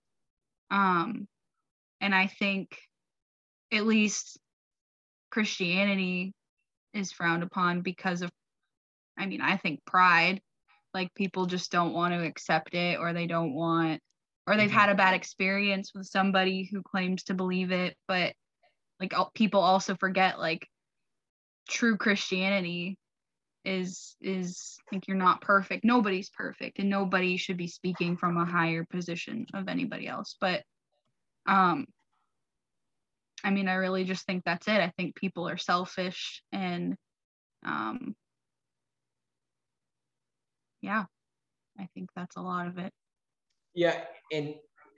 [0.71, 1.27] um,
[2.01, 2.77] and i think
[3.71, 4.39] at least
[5.29, 6.33] Christianity
[6.93, 8.31] is frowned upon because of,
[9.17, 10.41] I mean, I think pride.
[10.93, 14.01] Like people just don't want to accept it or they don't want,
[14.47, 17.95] or they've had a bad experience with somebody who claims to believe it.
[18.07, 18.33] But
[18.99, 20.67] like people also forget like
[21.69, 22.97] true Christianity
[23.65, 28.45] is is like you're not perfect nobody's perfect and nobody should be speaking from a
[28.45, 30.63] higher position of anybody else but
[31.47, 31.85] um
[33.43, 34.79] I mean, I really just think that's it.
[34.81, 36.95] I think people are selfish and
[37.65, 38.15] um
[40.81, 41.05] yeah,
[41.79, 42.91] I think that's a lot of it.
[43.73, 44.55] Yeah, and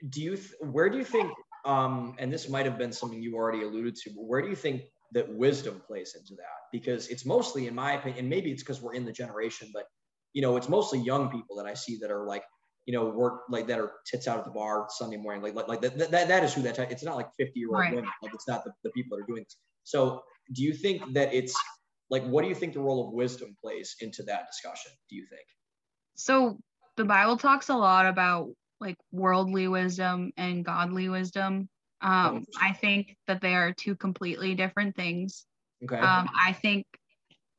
[0.08, 1.32] do you th- where do you think
[1.64, 4.56] um and this might have been something you already alluded to, but where do you
[4.56, 6.58] think that wisdom plays into that?
[6.72, 9.84] Because it's mostly in my opinion, and maybe it's because we're in the generation, but
[10.32, 12.44] you know, it's mostly young people that I see that are like
[12.86, 15.42] you know, work like that are tits out at the bar Sunday morning.
[15.42, 17.78] Like, like, like that, that, that is who that, it's not like 50 year old
[17.78, 17.94] right.
[17.94, 18.10] women.
[18.22, 19.56] Like it's not the, the people that are doing this.
[19.84, 20.22] So
[20.54, 21.54] do you think that it's
[22.10, 24.92] like, what do you think the role of wisdom plays into that discussion?
[25.08, 25.44] Do you think?
[26.16, 26.58] So
[26.96, 28.48] the Bible talks a lot about
[28.80, 31.68] like worldly wisdom and godly wisdom.
[32.02, 35.46] Um, oh, I think that they are two completely different things.
[35.84, 35.98] Okay.
[35.98, 36.86] Um, I think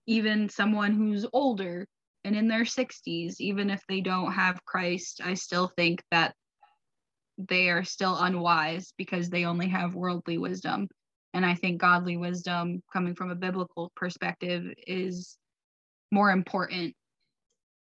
[0.08, 1.88] even someone who's older
[2.24, 6.36] and in their 60s, even if they don't have Christ, I still think that
[7.38, 10.88] they are still unwise because they only have worldly wisdom.
[11.34, 15.38] And I think godly wisdom, coming from a biblical perspective, is
[16.12, 16.94] more important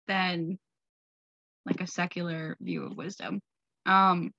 [0.08, 0.60] than
[1.66, 3.40] like a secular view of wisdom.
[3.86, 4.32] Um,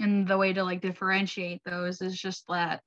[0.00, 2.80] and the way to like differentiate those is just that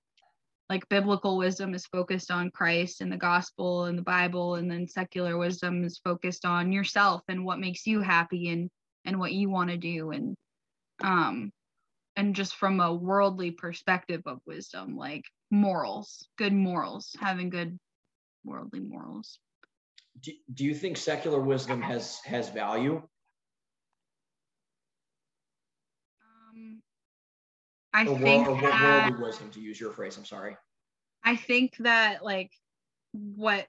[0.70, 4.88] like biblical wisdom is focused on Christ and the gospel and the Bible, and then
[4.88, 8.70] secular wisdom is focused on yourself and what makes you happy and
[9.06, 10.36] and what you want to do and
[11.02, 11.52] um
[12.17, 17.78] and just from a worldly perspective of wisdom, like morals, good morals, having good
[18.43, 19.39] worldly morals.
[20.20, 23.04] Do, do you think secular wisdom has has value?
[27.98, 30.18] I or think world, that, worldly wisdom, to use your phrase.
[30.18, 30.56] I'm sorry.
[31.24, 32.52] I think that like
[33.12, 33.66] what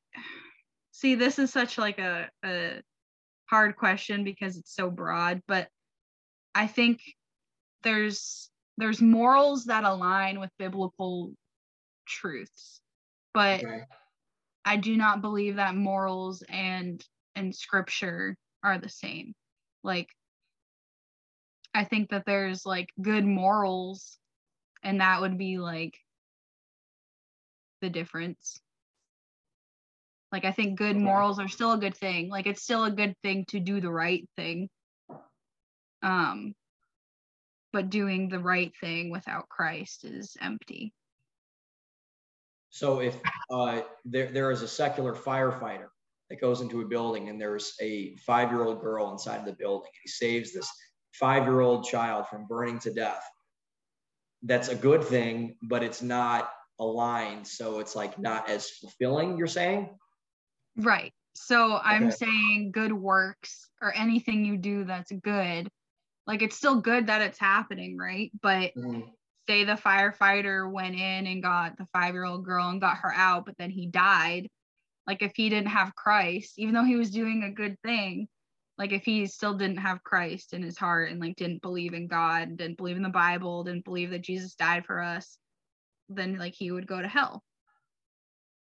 [0.92, 2.82] see this is such like a, a
[3.46, 5.68] hard question because it's so broad, but
[6.54, 7.00] I think
[7.84, 11.32] there's there's morals that align with biblical
[12.06, 12.82] truths,
[13.32, 13.84] but okay.
[14.66, 17.02] I do not believe that morals and
[17.34, 19.32] and scripture are the same.
[19.82, 20.08] Like
[21.74, 24.18] I think that there's like good morals,
[24.82, 25.98] and that would be like
[27.80, 28.60] the difference.
[30.30, 32.28] Like, I think good morals are still a good thing.
[32.28, 34.68] Like, it's still a good thing to do the right thing.
[36.02, 36.54] Um,
[37.72, 40.92] but doing the right thing without Christ is empty.
[42.70, 43.16] So if
[43.50, 45.88] uh, there, there is a secular firefighter
[46.28, 49.52] that goes into a building and there's a five year old girl inside of the
[49.52, 50.70] building, and he saves this
[51.18, 53.22] five year old child from burning to death,
[54.42, 57.46] that's a good thing, but it's not aligned.
[57.46, 59.90] So it's like not as fulfilling, you're saying?
[60.76, 61.12] Right.
[61.34, 61.82] So okay.
[61.84, 65.68] I'm saying good works or anything you do that's good.
[66.26, 68.30] Like it's still good that it's happening, right?
[68.42, 69.00] But mm-hmm.
[69.48, 73.12] say the firefighter went in and got the five year old girl and got her
[73.12, 74.48] out, but then he died.
[75.06, 78.28] Like if he didn't have Christ, even though he was doing a good thing,
[78.78, 82.06] like if he still didn't have Christ in his heart and like didn't believe in
[82.06, 85.36] God, didn't believe in the Bible, didn't believe that Jesus died for us,
[86.08, 87.42] then like he would go to hell.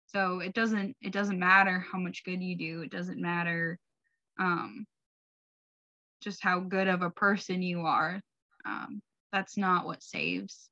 [0.07, 2.81] So it doesn't it doesn't matter how much good you do.
[2.81, 3.77] It doesn't matter
[4.39, 4.85] um
[6.21, 8.21] just how good of a person you are.
[8.65, 9.01] Um
[9.33, 10.69] that's not what saves.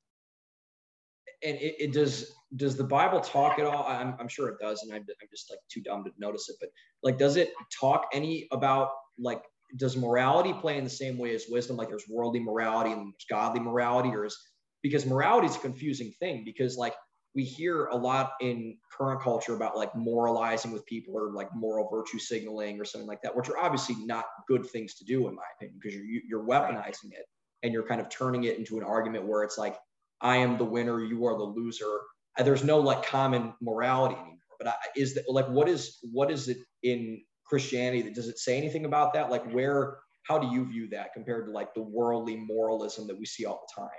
[1.44, 3.84] And it, it does does the Bible talk at all?
[3.86, 6.56] I'm, I'm sure it does, and I'm, I'm just like too dumb to notice it.
[6.60, 6.70] But
[7.02, 9.44] like, does it talk any about like
[9.78, 11.78] does morality play in the same way as wisdom?
[11.78, 14.38] Like there's worldly morality and there's godly morality, or is
[14.82, 16.94] because morality is a confusing thing because like
[17.36, 21.90] we hear a lot in current culture about like moralizing with people or like moral
[21.90, 25.36] virtue signaling or something like that, which are obviously not good things to do in
[25.36, 27.26] my opinion because you're you're weaponizing it
[27.64, 29.78] and you're kind of turning it into an argument where it's like
[30.22, 32.00] I am the winner, you are the loser.
[32.38, 34.38] There's no like common morality anymore.
[34.60, 38.40] But I, is that like what is what is it in Christianity that does it
[38.40, 39.30] say anything about that?
[39.30, 43.26] Like where how do you view that compared to like the worldly moralism that we
[43.26, 43.90] see all the time?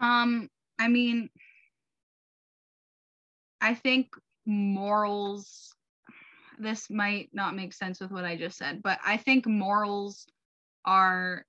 [0.00, 1.28] Um, I mean,
[3.60, 4.14] I think
[4.46, 5.74] morals,
[6.58, 10.26] this might not make sense with what I just said, but I think morals
[10.86, 11.44] are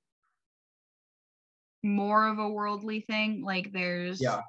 [1.84, 3.44] more of a worldly thing.
[3.44, 4.42] Like there's, Yeah.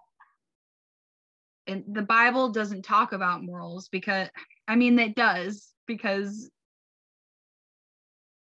[1.68, 4.28] and the Bible doesn't talk about morals because,
[4.66, 6.50] I mean, it does because,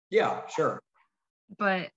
[0.10, 0.82] Yeah, sure.
[1.58, 1.90] but,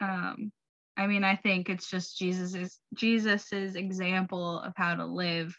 [0.00, 0.52] um,
[0.96, 5.56] I mean, I think it's just Jesus's Jesus's example of how to live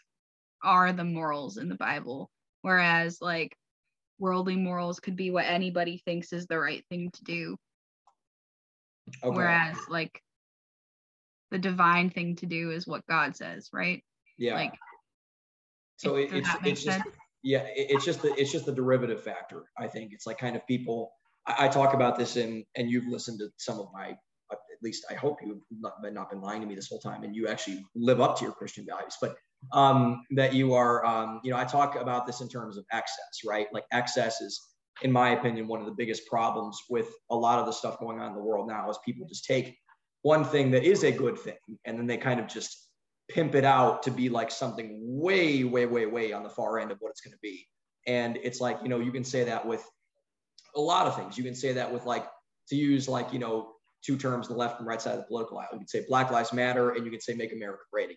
[0.62, 2.30] are the morals in the Bible,
[2.62, 3.56] whereas like
[4.18, 7.56] worldly morals could be what anybody thinks is the right thing to do,
[9.24, 9.36] Okay.
[9.36, 10.22] whereas like
[11.50, 14.02] the divine thing to do is what God says, right?
[14.38, 14.54] yeah.
[14.54, 14.74] Like,
[15.96, 17.16] so it, it's it's just sense?
[17.44, 20.12] Yeah it, it's just the it's just the derivative factor i think.
[20.12, 21.12] It's like kind of people
[21.46, 24.16] I, I talk about this in and you've listened to some of my
[24.52, 27.22] at least i hope you've not been, not been lying to me this whole time
[27.22, 29.36] and you actually live up to your christian values but
[29.72, 33.34] um that you are um you know i talk about this in terms of excess
[33.46, 33.66] right?
[33.72, 34.60] Like excess is
[35.02, 38.20] in my opinion one of the biggest problems with a lot of the stuff going
[38.20, 39.76] on in the world now is people just take
[40.22, 42.83] one thing that is a good thing and then they kind of just
[43.28, 46.90] pimp it out to be like something way, way, way, way on the far end
[46.90, 47.66] of what it's going to be.
[48.06, 49.82] And it's like, you know, you can say that with
[50.76, 51.38] a lot of things.
[51.38, 52.26] You can say that with like,
[52.68, 53.72] to use like, you know,
[54.04, 55.68] two terms, the left and right side of the political aisle.
[55.72, 58.16] You can say Black Lives Matter and you can say make America great again.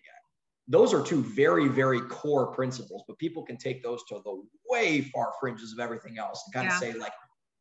[0.70, 5.00] Those are two very, very core principles, but people can take those to the way
[5.00, 6.74] far fringes of everything else and kind Yeah.
[6.74, 7.12] of say like,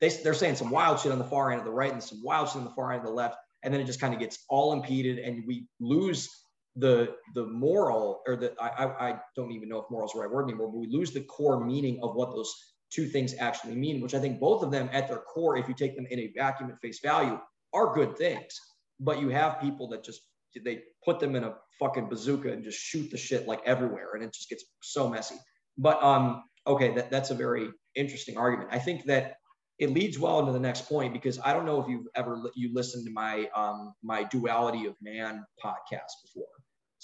[0.01, 2.21] they, they're saying some wild shit on the far end of the right and some
[2.21, 3.37] wild shit on the far end of the left.
[3.63, 6.29] And then it just kind of gets all impeded and we lose
[6.77, 10.29] the the moral or the I, I don't even know if moral is the right
[10.31, 12.53] word anymore, but we lose the core meaning of what those
[12.91, 15.73] two things actually mean, which I think both of them at their core, if you
[15.73, 17.39] take them in a vacuum at face value,
[17.73, 18.59] are good things.
[18.99, 20.21] But you have people that just
[20.63, 24.23] they put them in a fucking bazooka and just shoot the shit like everywhere, and
[24.23, 25.35] it just gets so messy.
[25.77, 28.69] But um, okay, that, that's a very interesting argument.
[28.71, 29.35] I think that
[29.79, 32.73] it leads well into the next point because I don't know if you've ever you
[32.73, 36.47] listened to my um my duality of man podcast before.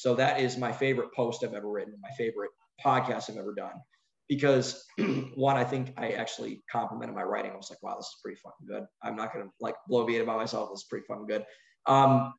[0.03, 2.51] So that is my favorite post I've ever written, my favorite
[2.85, 3.71] podcast I've ever done.
[4.27, 4.83] Because
[5.35, 7.51] one, I think I actually complimented my writing.
[7.51, 8.83] I was like, wow, this is pretty fucking good.
[9.01, 10.71] I'm not gonna like blow bloviate about myself.
[10.71, 11.45] This is pretty fucking good.
[11.85, 12.33] Um,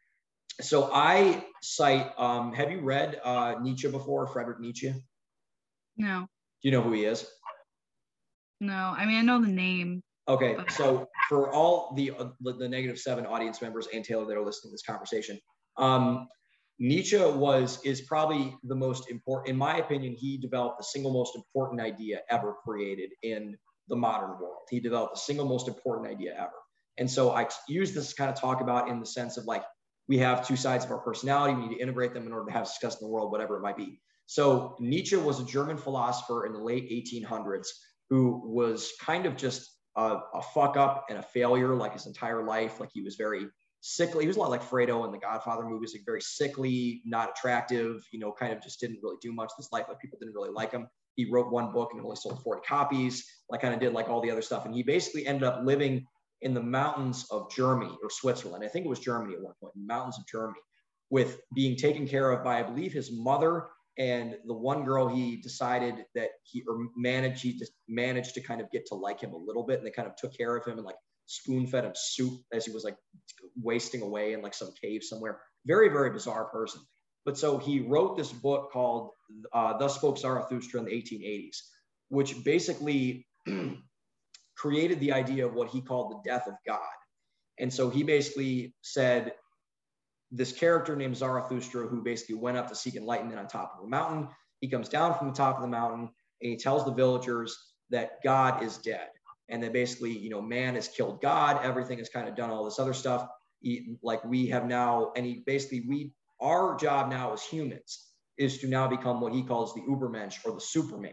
[0.61, 4.93] so I cite, um, have you read uh, Nietzsche before, Frederick Nietzsche?
[5.97, 6.21] No.
[6.21, 7.27] Do you know who he is?
[8.61, 8.75] no.
[8.75, 10.03] I mean, I know the name.
[10.29, 14.37] Okay, so for all the uh, the, the negative seven audience members and Taylor that
[14.37, 15.39] are listening to this conversation,
[15.79, 16.29] um,
[16.79, 20.15] Nietzsche was is probably the most important, in my opinion.
[20.19, 23.57] He developed the single most important idea ever created in
[23.89, 24.63] the modern world.
[24.71, 26.53] He developed the single most important idea ever,
[26.99, 29.65] and so I use this to kind of talk about in the sense of like
[30.09, 31.55] we have two sides of our personality.
[31.55, 33.63] We need to integrate them in order to have success in the world, whatever it
[33.63, 34.01] might be.
[34.27, 37.69] So Nietzsche was a German philosopher in the late 1800s
[38.11, 42.45] who was kind of just a, a fuck up and a failure like his entire
[42.45, 42.81] life.
[42.81, 43.47] Like he was very
[43.87, 44.25] sickly.
[44.25, 48.03] He was a lot like Fredo in the Godfather movies, like very sickly, not attractive,
[48.13, 49.85] you know, kind of just didn't really do much this life.
[49.89, 50.89] Like people didn't really like him.
[51.17, 54.23] He wrote one book and only sold 40 copies, like kind of did like all
[54.23, 54.65] the other stuff.
[54.65, 56.07] And he basically ended up living
[56.41, 58.65] in the mountains of Germany or Switzerland.
[58.65, 60.61] I think it was Germany at one point, mountains of Germany,
[61.11, 63.67] with being taken care of by, I believe, his mother
[63.99, 68.61] and the one girl he decided that he or managed he just managed to kind
[68.61, 70.67] of get to like him a little bit and they kind of took care of
[70.67, 72.97] him and like spoon fed him soup as he was like
[73.61, 75.41] wasting away in like some cave somewhere.
[75.67, 76.81] Very very bizarre person.
[77.25, 79.11] But so he wrote this book called
[79.53, 81.57] uh, thus spoke zarathustra in the 1880s
[82.09, 83.27] which basically
[84.57, 86.79] created the idea of what he called the death of god.
[87.59, 89.33] And so he basically said
[90.31, 93.89] this character named Zarathustra, who basically went up to seek enlightenment on top of a
[93.89, 94.29] mountain.
[94.61, 96.09] He comes down from the top of the mountain
[96.41, 97.57] and he tells the villagers
[97.91, 99.09] that God is dead
[99.49, 101.65] and that basically, you know, man has killed God.
[101.65, 103.29] Everything has kind of done all this other stuff.
[104.03, 108.69] Like we have now, and he basically, we, our job now as humans is to
[108.69, 111.13] now become what he calls the Ubermensch or the Superman,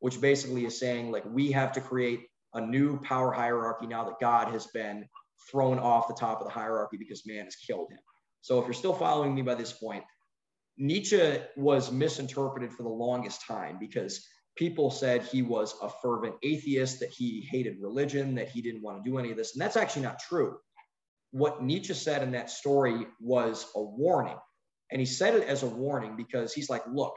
[0.00, 2.20] which basically is saying like we have to create
[2.54, 5.06] a new power hierarchy now that God has been
[5.50, 7.98] thrown off the top of the hierarchy because man has killed him.
[8.40, 10.04] So if you're still following me by this point,
[10.78, 14.26] Nietzsche was misinterpreted for the longest time because
[14.56, 19.02] people said he was a fervent atheist, that he hated religion, that he didn't want
[19.02, 19.54] to do any of this.
[19.54, 20.56] And that's actually not true.
[21.30, 24.36] What Nietzsche said in that story was a warning.
[24.90, 27.14] And he said it as a warning because he's like, look,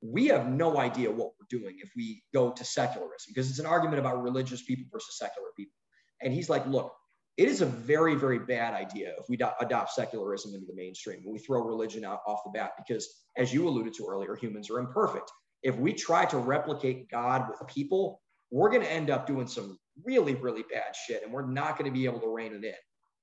[0.00, 3.66] we have no idea what we're doing if we go to secularism, because it's an
[3.66, 5.74] argument about religious people versus secular people.
[6.22, 6.92] And he's like, look,
[7.36, 11.22] it is a very, very bad idea if we do- adopt secularism into the mainstream
[11.24, 14.70] and we throw religion out off the bat, because as you alluded to earlier, humans
[14.70, 15.30] are imperfect.
[15.62, 19.78] If we try to replicate God with people, we're going to end up doing some
[20.04, 22.74] really, really bad shit, and we're not going to be able to rein it in.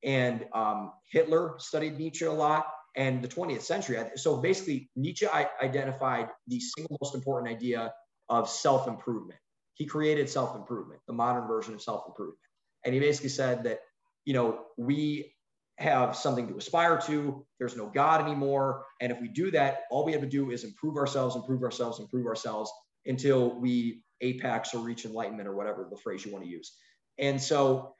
[0.03, 2.65] And um, Hitler studied Nietzsche a lot,
[2.95, 3.97] and the 20th century.
[4.15, 5.27] So basically, Nietzsche
[5.61, 7.93] identified the single most important idea
[8.29, 9.39] of self improvement.
[9.75, 12.39] He created self improvement, the modern version of self improvement.
[12.85, 13.79] And he basically said that,
[14.25, 15.33] you know, we
[15.79, 17.45] have something to aspire to.
[17.57, 18.85] There's no God anymore.
[19.01, 21.99] And if we do that, all we have to do is improve ourselves, improve ourselves,
[21.99, 22.71] improve ourselves
[23.05, 26.75] until we apex or reach enlightenment or whatever the phrase you want to use.
[27.17, 27.95] And so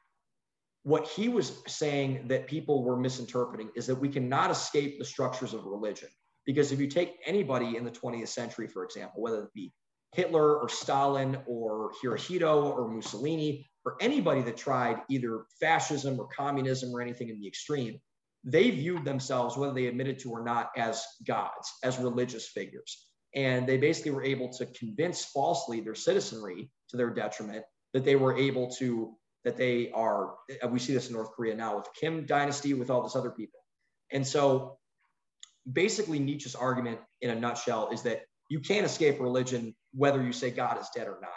[0.83, 5.53] what he was saying that people were misinterpreting is that we cannot escape the structures
[5.53, 6.09] of religion.
[6.45, 9.71] Because if you take anybody in the 20th century, for example, whether it be
[10.13, 16.93] Hitler or Stalin or Hirohito or Mussolini or anybody that tried either fascism or communism
[16.93, 17.99] or anything in the extreme,
[18.43, 23.05] they viewed themselves, whether they admitted to or not, as gods, as religious figures.
[23.35, 27.63] And they basically were able to convince falsely their citizenry to their detriment
[27.93, 29.15] that they were able to
[29.45, 30.35] that they are
[30.69, 33.59] we see this in north korea now with kim dynasty with all this other people
[34.11, 34.77] and so
[35.71, 40.49] basically nietzsche's argument in a nutshell is that you can't escape religion whether you say
[40.49, 41.31] god is dead or not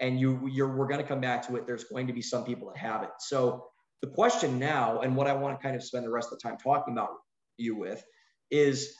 [0.00, 2.44] and you you're we're going to come back to it there's going to be some
[2.44, 3.64] people that have it so
[4.02, 6.48] the question now and what i want to kind of spend the rest of the
[6.48, 7.10] time talking about
[7.56, 8.02] you with
[8.50, 8.94] is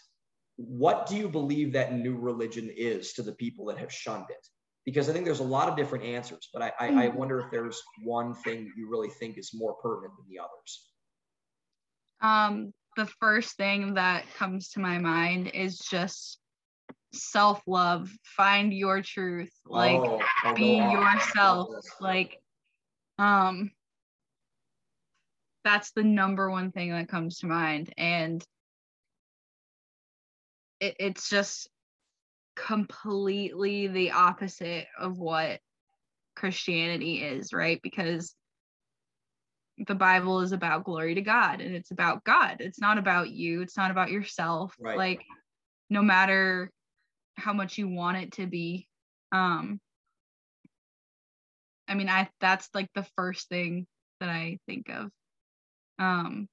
[0.57, 4.47] what do you believe that new religion is to the people that have shunned it
[4.89, 7.19] because I think there's a lot of different answers, but I, I, I, mm-hmm.
[7.19, 10.89] wonder if there's one thing you really think is more pertinent than the others.
[12.23, 16.39] Um, the first thing that comes to my mind is just
[17.13, 18.11] self love.
[18.23, 19.53] Find your truth.
[19.67, 20.21] Like oh,
[20.55, 21.71] be yourself.
[22.01, 22.41] Like,
[23.19, 23.71] um,
[25.65, 28.45] that's the number one thing that comes to mind, and
[30.81, 31.69] it, it's just
[32.57, 35.61] completely the opposite of what
[36.35, 37.81] Christianity is, right?
[37.83, 38.35] Because
[39.87, 42.57] the Bible is about glory to God and it's about God.
[42.61, 44.75] It's not about you, it's not about yourself.
[44.81, 44.99] Right.
[44.99, 45.25] Like
[45.89, 46.71] no matter
[47.39, 48.87] how much you want it to be.
[49.33, 49.81] Um
[51.89, 53.87] I mean, I that's like the first thing
[54.21, 55.11] that I think of.
[55.99, 56.49] Um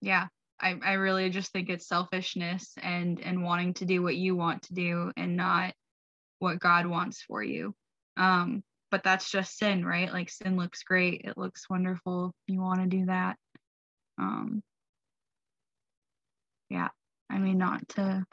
[0.00, 0.28] yeah,
[0.60, 4.62] I, I really just think it's selfishness and and wanting to do what you want
[4.64, 5.74] to do and not
[6.38, 7.74] what God wants for you.
[8.16, 10.12] Um, but that's just sin, right?
[10.12, 12.32] Like sin looks great, it looks wonderful.
[12.46, 13.36] You want to do that.
[14.18, 14.62] Um,
[16.68, 16.88] yeah,
[17.30, 18.24] I mean, not to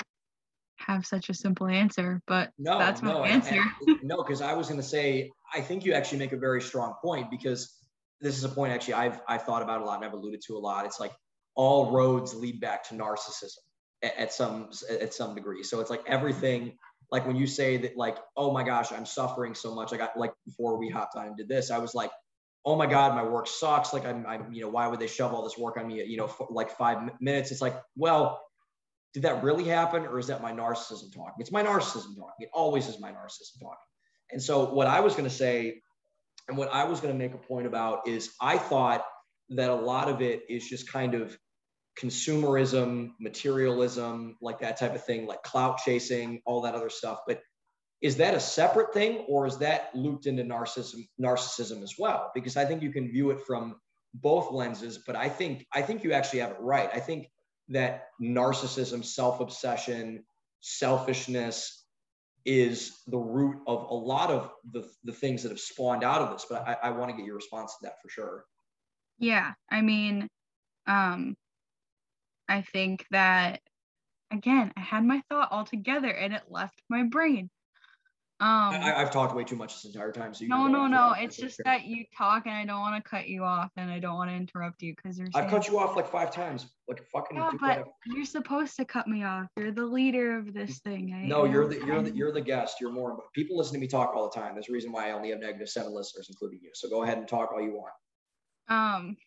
[0.77, 3.61] have such a simple answer, but no, that's my no, answer.
[3.87, 6.61] And, no, because I was going to say, I think you actually make a very
[6.61, 7.73] strong point because
[8.19, 10.57] this is a point actually I've I've thought about a lot and I've alluded to
[10.57, 10.85] a lot.
[10.85, 11.13] It's like
[11.55, 13.57] all roads lead back to narcissism
[14.01, 15.63] at, at some at some degree.
[15.63, 16.77] So it's like everything
[17.11, 20.17] like when you say that like oh my gosh i'm suffering so much i got
[20.17, 22.11] like before we hopped on and did this i was like
[22.65, 25.33] oh my god my work sucks like i'm, I'm you know why would they shove
[25.33, 28.41] all this work on me you know for like five minutes it's like well
[29.17, 32.49] did that really happen or is that my narcissism talking it's my narcissism talking it
[32.53, 33.77] always is my narcissism talking
[34.31, 35.81] and so what i was going to say
[36.47, 39.03] and what i was going to make a point about is i thought
[39.49, 41.35] that a lot of it is just kind of
[41.99, 47.21] consumerism, materialism, like that type of thing, like clout chasing, all that other stuff.
[47.25, 47.41] But
[48.01, 52.31] is that a separate thing or is that looped into narcissism narcissism as well?
[52.35, 53.77] Because I think you can view it from
[54.13, 56.89] both lenses, but I think I think you actually have it right.
[56.93, 57.29] I think
[57.69, 60.23] that narcissism, self-obsession,
[60.61, 61.85] selfishness
[62.45, 66.31] is the root of a lot of the, the things that have spawned out of
[66.31, 66.45] this.
[66.49, 68.45] But I, I want to get your response to that for sure.
[69.19, 69.53] Yeah.
[69.69, 70.27] I mean,
[70.85, 71.35] um,
[72.47, 73.59] I think that
[74.31, 77.49] again, I had my thought all together and it left my brain.
[78.39, 80.31] Um, I, I've talked way too much this entire time.
[80.31, 81.15] So you no, no, no.
[81.17, 83.97] It's just that you talk, and I don't want to cut you off, and I
[83.97, 85.27] don't want to interrupt you because you're.
[85.33, 86.67] I've cut you off like five times.
[86.87, 87.35] Like fucking.
[87.35, 89.47] Yeah, but you're supposed to cut me off.
[89.57, 91.15] You're the leader of this thing.
[91.15, 92.77] I, No, you're the you're the you're the guest.
[92.79, 93.17] You're more.
[93.33, 94.53] People listen to me talk all the time.
[94.53, 96.69] There's a reason why I only have negative seven listeners, including you.
[96.75, 97.93] So go ahead and talk all you want.
[98.69, 99.17] Um.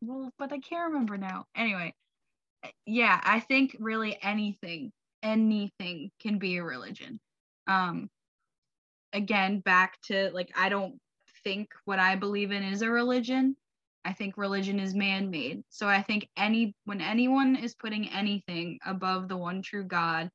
[0.00, 1.44] Well, but I can't remember now.
[1.54, 1.94] Anyway,
[2.84, 4.90] yeah, I think really anything,
[5.22, 7.20] anything can be a religion.
[7.66, 8.10] Um.
[9.12, 10.98] Again, back to like I don't
[11.44, 13.56] think what I believe in is a religion.
[14.04, 15.62] I think religion is man-made.
[15.70, 20.30] So I think any when anyone is putting anything above the one true God,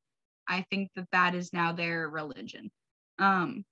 [0.48, 2.70] I think that that is now their religion.
[3.18, 3.64] Um.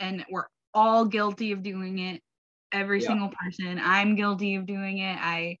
[0.00, 2.22] And we're all guilty of doing it
[2.72, 3.08] every Yeah.
[3.08, 5.56] single person i'm guilty of doing it i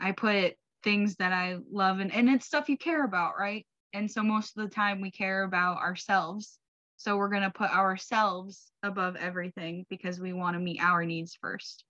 [0.00, 4.10] i put things that i love and, and it's stuff you care about right and
[4.10, 6.58] so most of the time we care about ourselves.
[6.96, 11.36] So we're going to put ourselves above everything because we want to meet our needs
[11.40, 11.84] first.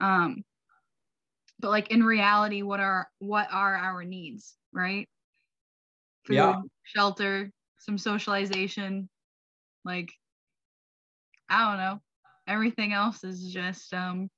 [0.00, 0.44] Um
[1.60, 5.08] but like in reality what are what are our needs right?
[6.24, 6.54] Food Yeah.
[6.84, 9.08] shelter some socialization
[9.84, 10.10] like
[11.48, 12.00] i don't know.
[12.46, 14.30] Everything else is just um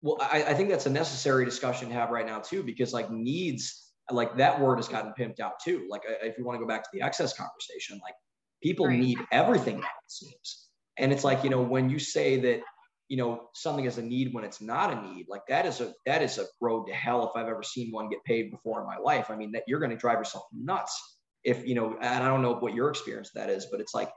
[0.00, 3.10] Well, I, I think that's a necessary discussion to have right now too, because like
[3.10, 5.86] needs, like that word has gotten pimped out too.
[5.88, 8.14] Like uh, if you want to go back to the excess conversation, like
[8.62, 8.98] people Right.
[8.98, 12.60] need everything now it seems, and it's like you know when you say that
[13.08, 15.92] you know something is a need when it's not a need, like that is a
[16.06, 18.86] that is a road to hell if I've ever seen one get paid before in
[18.86, 19.30] my life.
[19.30, 20.98] I mean that you're going to drive yourself nuts
[21.44, 24.10] if you know, and I don't know what your experience that is, but it's like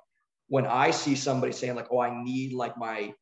[0.48, 3.14] when I see somebody saying like, oh, I need like my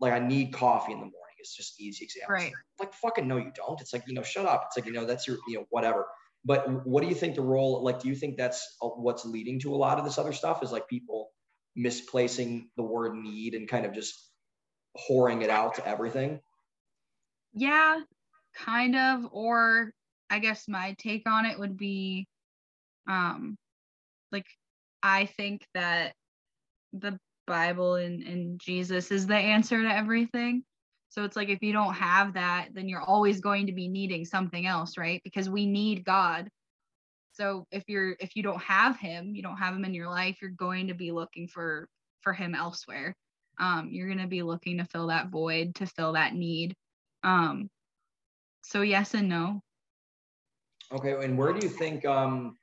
[0.00, 1.14] like I need coffee in the morning.
[1.38, 2.34] It's just easy example.
[2.34, 2.52] Right.
[2.80, 3.80] Like fucking no, you don't.
[3.80, 4.64] It's like you know, shut up.
[4.66, 6.06] It's like you know, that's your you know whatever.
[6.48, 7.84] But what do you think the role?
[7.84, 10.62] Like, do you think that's uh, what's leading to a lot of this other stuff?
[10.64, 11.30] Is like people
[11.76, 14.30] misplacing the word need and kind of just
[15.08, 16.40] whoring it out to everything.
[17.54, 18.00] yeah
[18.54, 19.92] kind of or
[20.30, 22.26] i guess my take on it would be
[23.08, 23.56] um
[24.32, 24.46] like
[25.02, 26.14] i think that
[26.92, 30.62] the bible and, and jesus is the answer to everything
[31.08, 34.24] so it's like if you don't have that then you're always going to be needing
[34.24, 35.20] something else right?
[35.24, 36.48] Because we need god.
[37.32, 40.38] So if you're if you don't have him you don't have him in your life
[40.40, 41.88] you're going to be looking for
[42.20, 43.14] for him elsewhere.
[43.60, 46.74] Um you're going to be looking to fill that void to fill that need.
[47.22, 47.68] Um
[48.62, 49.62] so yes and no.
[50.92, 52.56] Okay, and where do you think um,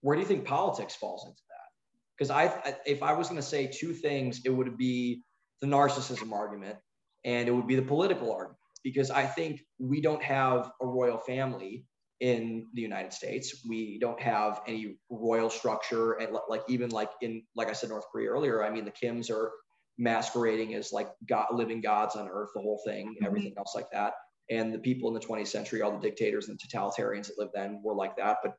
[0.00, 2.16] where do you think politics falls into that?
[2.16, 5.22] Because I, if I was going to say two things, it would be
[5.60, 6.76] the narcissism argument,
[7.24, 8.58] and it would be the political argument.
[8.84, 11.86] Because I think we don't have a royal family
[12.20, 13.64] in the United States.
[13.68, 18.06] We don't have any royal structure, and like even like in like I said, North
[18.10, 18.64] Korea earlier.
[18.64, 19.52] I mean, the Kims are
[19.98, 23.26] masquerading as like God, living gods on earth, the whole thing, mm-hmm.
[23.26, 24.14] everything else like that
[24.50, 27.80] and the people in the 20th century, all the dictators and totalitarians that lived then
[27.82, 28.38] were like that.
[28.42, 28.54] But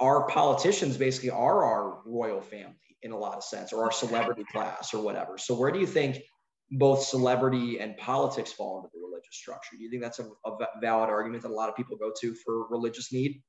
[0.00, 4.44] our politicians basically are our royal family in a lot of sense, or our celebrity
[4.52, 5.36] class, or whatever.
[5.36, 6.18] So where do you think
[6.72, 9.76] both celebrity and politics fall into the religious structure?
[9.76, 12.34] Do you think that's a, a valid argument that a lot of people go to
[12.34, 13.42] for religious need?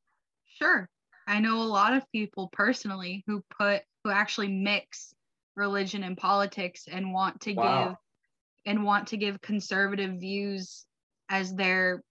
[0.45, 0.89] sure
[1.27, 5.13] i know a lot of people personally who put who actually mix
[5.55, 7.93] religion and politics and want to Wow.
[7.93, 7.95] give
[8.65, 10.85] and want to give conservative views
[11.29, 12.03] as their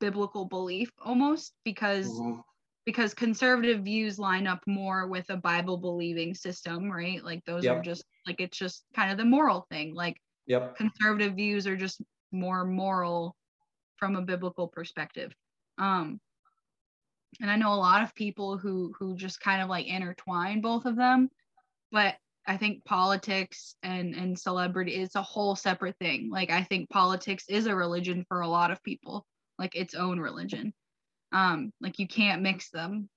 [0.00, 2.42] biblical belief almost because Mhm.
[2.86, 7.80] because conservative views line up more with a bible believing system right like those are
[7.80, 10.18] just like it's just kind of the moral thing like
[10.48, 10.76] Yep.
[10.76, 12.00] conservative views are just
[12.32, 13.36] more moral
[13.96, 15.32] from a biblical perspective.
[15.78, 16.20] Um
[17.40, 20.86] and i know a lot of people who who just kind of like intertwine both
[20.86, 21.28] of them
[21.92, 26.30] but i think politics and and celebrity is a whole separate thing.
[26.30, 29.26] Like i think politics is a religion for a lot of people
[29.58, 30.72] like its own religion.
[31.32, 33.08] Um like you can't mix them.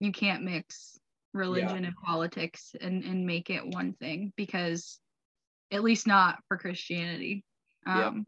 [0.00, 0.98] You can't mix
[1.32, 5.00] religion and politics and and make it one thing because
[5.72, 7.44] at least not for christianity
[7.86, 8.24] um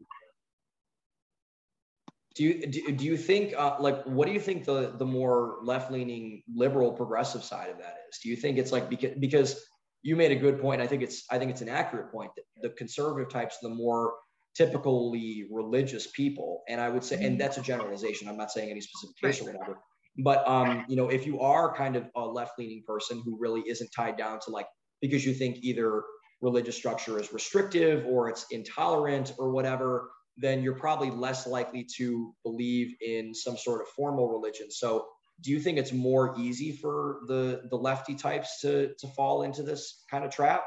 [2.35, 5.57] Do you do, do you think uh, like what do you think the the more
[5.63, 8.19] left leaning liberal progressive side of that is?
[8.23, 9.61] Do you think it's like because because
[10.01, 10.81] you made a good point.
[10.81, 14.13] I think it's I think it's an accurate point that the conservative types the more
[14.55, 18.27] typically religious people, and I would say, and that's a generalization.
[18.27, 19.79] I'm not saying any specific case or whatever.
[20.17, 23.63] But um, you know, if you are kind of a left leaning person who really
[23.67, 24.67] isn't tied down to like
[25.01, 26.03] because you think either
[26.41, 32.33] religious structure is restrictive or it's intolerant or whatever, then you're probably less likely to
[32.43, 34.71] believe in some sort of formal religion.
[34.71, 35.07] So
[35.41, 39.63] do you think it's more easy for the the lefty types to to fall into
[39.63, 40.63] this kind of trap,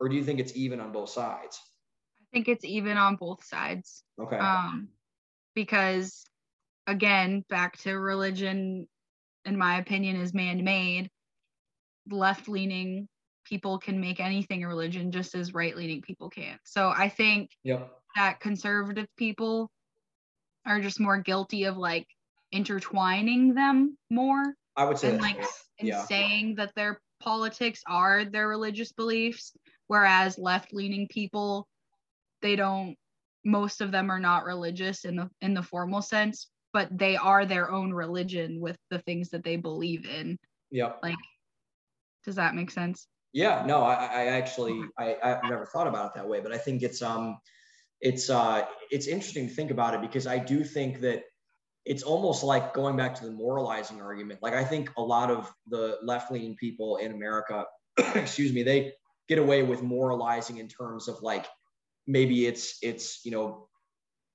[0.00, 1.58] or do you think it's even on both sides?
[2.20, 4.02] I think it's even on both sides.
[4.20, 4.36] Okay.
[4.36, 4.88] Um,
[5.54, 6.24] because
[6.86, 8.88] again, back to religion,
[9.44, 11.10] in my opinion, is man-made.
[12.10, 13.08] Left-leaning
[13.48, 16.60] people can make anything a religion just as right-leaning people can't.
[16.64, 17.90] So I think Yep.
[18.16, 19.70] that conservative people
[20.66, 22.06] are just more guilty of like
[22.52, 25.38] intertwining them more I would say and like
[25.78, 26.04] and yeah.
[26.04, 29.52] saying that their politics are their religious beliefs
[29.86, 31.66] whereas left-leaning people
[32.40, 32.96] they don't
[33.44, 37.44] most of them are not religious in the in the formal sense but they are
[37.44, 40.38] their own religion with the things that they believe in
[40.70, 40.92] Yeah.
[41.02, 41.16] like
[42.24, 43.06] does that make sense
[43.38, 46.58] Yeah, no, I, I actually I, I've never thought about it that way, but I
[46.58, 47.38] think it's um
[48.00, 51.22] it's uh it's interesting to think about it because I do think that
[51.84, 54.42] it's almost like going back to the moralizing argument.
[54.42, 57.64] Like I think a lot of the left-leaning people in America,
[58.16, 58.94] excuse me, they
[59.28, 61.46] get away with moralizing in terms of like
[62.08, 63.68] maybe it's it's you know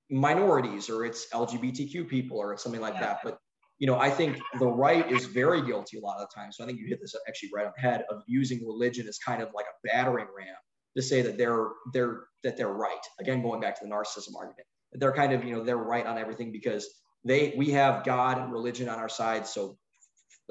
[0.10, 3.02] minorities or it's LGBTQ people or it's something like Yeah.
[3.02, 3.20] that.
[3.22, 3.40] But
[3.84, 6.54] you know, I think the right is very guilty a lot of the time.
[6.54, 9.18] So I think you hit this actually right on the head of using religion as
[9.18, 10.56] kind of like a battering ram
[10.96, 13.06] to say that they're they're that they're right.
[13.20, 16.18] Again, going back to the narcissism argument, they're kind of you know they're right on
[16.18, 16.88] everything because
[17.26, 19.46] they we have God and religion on our side.
[19.46, 19.78] So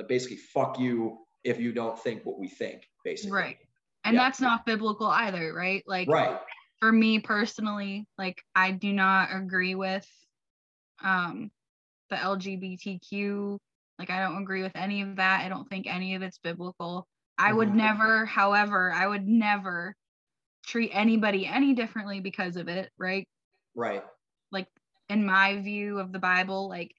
[0.06, 2.82] basically, fuck you if you don't think what we think.
[3.02, 3.56] Basically, right
[4.04, 4.24] and Yeah.
[4.24, 6.38] that's not biblical either right like right,
[6.80, 10.06] for me personally, like I do not agree with
[11.02, 11.50] um
[12.12, 13.58] the LGBTQ.
[13.98, 15.42] Like I don't agree with any of that.
[15.42, 17.08] I don't think any of it's biblical.
[17.38, 17.76] I would Mhm.
[17.76, 19.96] never, however, I would never
[20.66, 23.26] treat anybody any differently because of it, right?
[23.74, 24.04] right,
[24.52, 24.68] Like
[25.08, 26.94] in my view of the Bible, like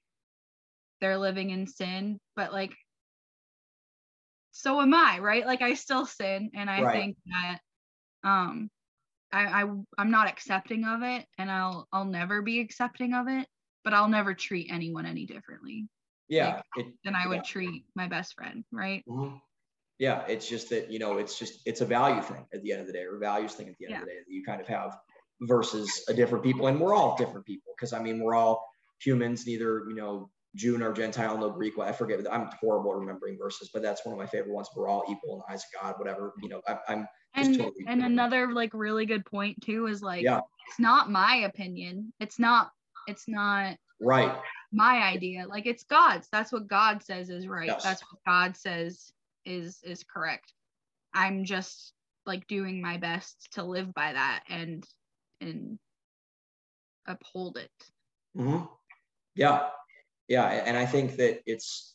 [1.00, 2.74] they're living in sin, but like
[4.52, 5.46] so am I, right?
[5.46, 6.92] Like I still sin and I Right.
[6.92, 7.60] think that
[8.24, 8.70] um
[9.32, 9.66] I, I
[9.98, 13.48] I'm not accepting of it and I'll I'll never be accepting of it,
[13.84, 15.88] but I'll never treat anyone any differently
[16.28, 16.62] yeah.
[16.76, 17.42] It, than I would Yeah.
[17.44, 19.04] treat my best friend, right?
[19.08, 19.40] Mhm.
[19.98, 22.80] Yeah, it's just that you know, it's just it's a value thing at the end
[22.82, 24.60] of the day, or values thing at the end of the day that you kind
[24.60, 24.98] of have
[25.42, 28.66] versus a different people, and we're all different people because I mean we're all
[29.00, 31.78] humans, neither you know Jew nor Gentile, no Greek.
[31.78, 32.20] I forget.
[32.32, 34.68] I'm horrible at remembering verses, but that's one of my favorite ones.
[34.76, 36.34] We're all equal in the eyes of God, whatever.
[36.42, 37.08] You know, I, I'm
[37.38, 40.40] just And totally and another like really good point too is like Yeah.
[40.66, 42.12] it's not my opinion.
[42.20, 42.70] It's not
[43.06, 44.36] it's not right.
[44.72, 45.46] my idea.
[45.46, 46.28] Like it's God's.
[46.30, 47.68] That's what God says is right.
[47.68, 47.82] Yes.
[47.82, 49.12] That's what God says
[49.44, 50.52] is is correct.
[51.12, 51.92] I'm just
[52.26, 54.84] like doing my best to live by that and
[55.40, 55.78] and
[57.06, 57.70] uphold it.
[58.34, 58.62] hmm
[59.34, 59.68] Yeah,
[60.28, 61.92] yeah, and I think that it's.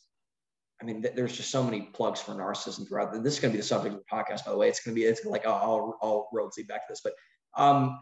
[0.82, 3.12] I mean, th- there's just so many plugs for narcissism throughout.
[3.22, 4.66] This is going to be the subject of the podcast, by the way.
[4.66, 7.12] It's going to be it's like all all roads lead back to this, but
[7.54, 8.00] um,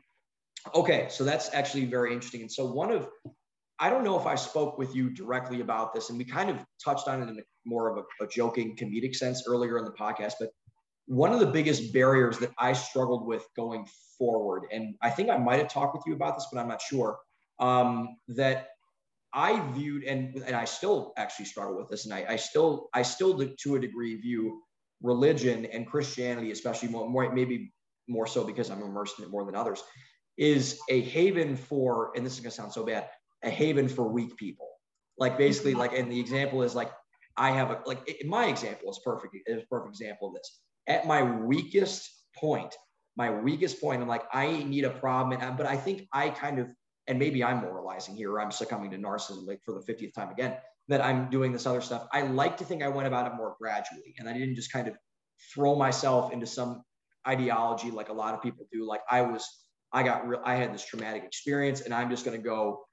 [0.75, 1.07] okay.
[1.11, 2.43] So that's actually very interesting.
[2.43, 3.09] And so one of,
[3.79, 6.59] I don't know if I spoke with you directly about this, and we kind of
[6.85, 10.35] touched on it in more of a, a joking, comedic sense earlier in the podcast,
[10.41, 10.51] but
[11.07, 13.87] one of the biggest barriers that I struggled with going
[14.19, 16.83] forward, and I think I might have talked with you about this, but I'm not
[16.83, 17.19] sure.
[17.59, 18.69] Um, that
[19.33, 23.03] I viewed and and I still actually struggle with this, and I, I still I
[23.03, 24.63] still to a degree view
[25.03, 27.73] religion and Christianity, especially more, more maybe
[28.09, 29.83] more so because I'm immersed in it more than others,
[30.39, 33.09] is a haven for and this is gonna sound so bad,
[33.43, 34.69] a haven for weak people.
[35.19, 35.81] Like basically, mm-hmm.
[35.81, 36.91] like and the example is like
[37.37, 40.61] I have a like my example is perfect is a perfect example of this.
[40.87, 42.75] At my weakest point,
[43.17, 46.59] my weakest point, I'm like I need a problem, and but I think I kind
[46.59, 46.69] of
[47.09, 50.31] and maybe I'm moralizing here, or I'm succumbing to narcissism like for the 50th time
[50.31, 50.57] again,
[50.89, 52.07] that I'm doing this other stuff.
[52.13, 54.89] I like to think I went about it more gradually and I didn't just kind
[54.89, 54.97] of
[55.55, 56.83] throw myself into some
[57.27, 58.87] ideology like a lot of people do.
[58.87, 59.47] Like I was,
[59.93, 62.85] I got real, I had this traumatic experience and I'm just going to go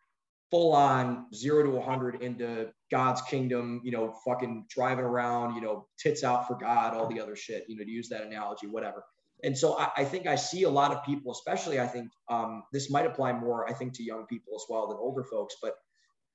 [0.52, 5.88] full on zero to 100 into God's kingdom, you know, fucking driving around, you know,
[5.98, 9.04] tits out for God, all the other shit, you know, to use that analogy, whatever.
[9.44, 12.64] And so I, I think I see a lot of people, especially I think um,
[12.72, 15.76] this might apply more, I think, to young people as well than older folks, but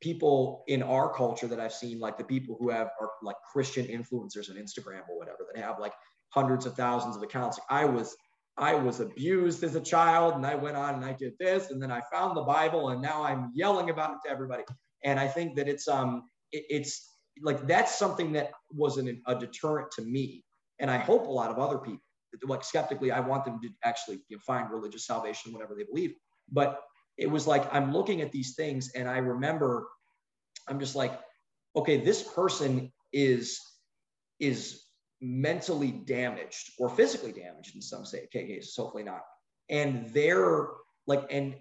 [0.01, 3.87] people in our culture that I've seen, like the people who have are like Christian
[3.87, 5.93] influencers on Instagram or whatever, that have like
[6.31, 7.59] hundreds of thousands of accounts.
[7.69, 8.17] I was
[8.61, 11.83] I was abused as a child and I went on and I did this and
[11.83, 14.65] then I found the Bible and now I'm yelling about it to everybody.
[15.03, 17.09] And I think that it's um it, it's
[17.43, 20.45] like that's something that was an, a deterrent to me.
[20.79, 22.03] And I hope a lot of other people
[22.45, 26.15] like skeptically, I want them to actually you know, find religious salvation, whatever they believe.
[26.53, 26.81] But
[27.17, 29.89] it was like I'm looking at these things and I remember
[30.69, 31.19] I'm just like,
[31.77, 33.59] okay, this person is
[34.39, 34.83] is
[35.21, 39.23] mentally damaged or physically damaged in some say "Okay, cases, hopefully not.
[39.69, 40.69] And they're
[41.07, 41.55] like, and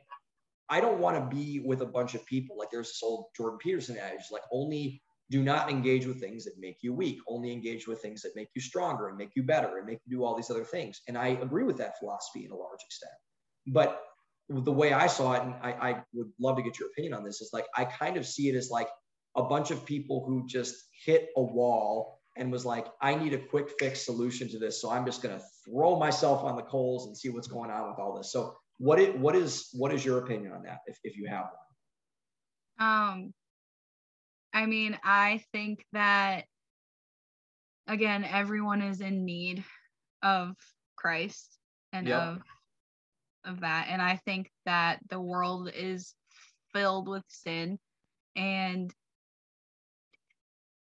[0.70, 3.60] I don't want to be with a bunch of people like there's this old Jordan
[3.60, 5.01] Peterson adage, like only
[5.32, 8.49] do not engage with things that make you weak, only engage with things that make
[8.55, 11.01] you stronger and make you better and make you do all these other things.
[11.07, 13.14] And I agree with that philosophy in a large extent.
[13.68, 14.01] But
[14.49, 17.24] the way I saw it, and I, I would love to get your opinion on
[17.24, 18.89] this, is like I kind of see it as like
[19.36, 23.38] a bunch of people who just hit a wall and was like, I need a
[23.38, 24.82] quick fix solution to this.
[24.82, 27.90] So I'm just going to throw myself on the coals and see what's going on
[27.90, 28.32] with all this.
[28.32, 31.46] So what it, what is what is your opinion on that if, if you have
[32.78, 32.88] one?
[32.88, 33.34] Um
[34.54, 36.46] I mean, I think that
[37.88, 39.64] again, everyone is in need
[40.24, 40.56] of
[40.96, 41.58] Christ
[41.92, 42.22] and yep.
[42.22, 42.42] of
[43.46, 43.88] of that.
[43.90, 46.14] And I think that the world is
[46.74, 47.80] filled with sin
[48.36, 48.94] and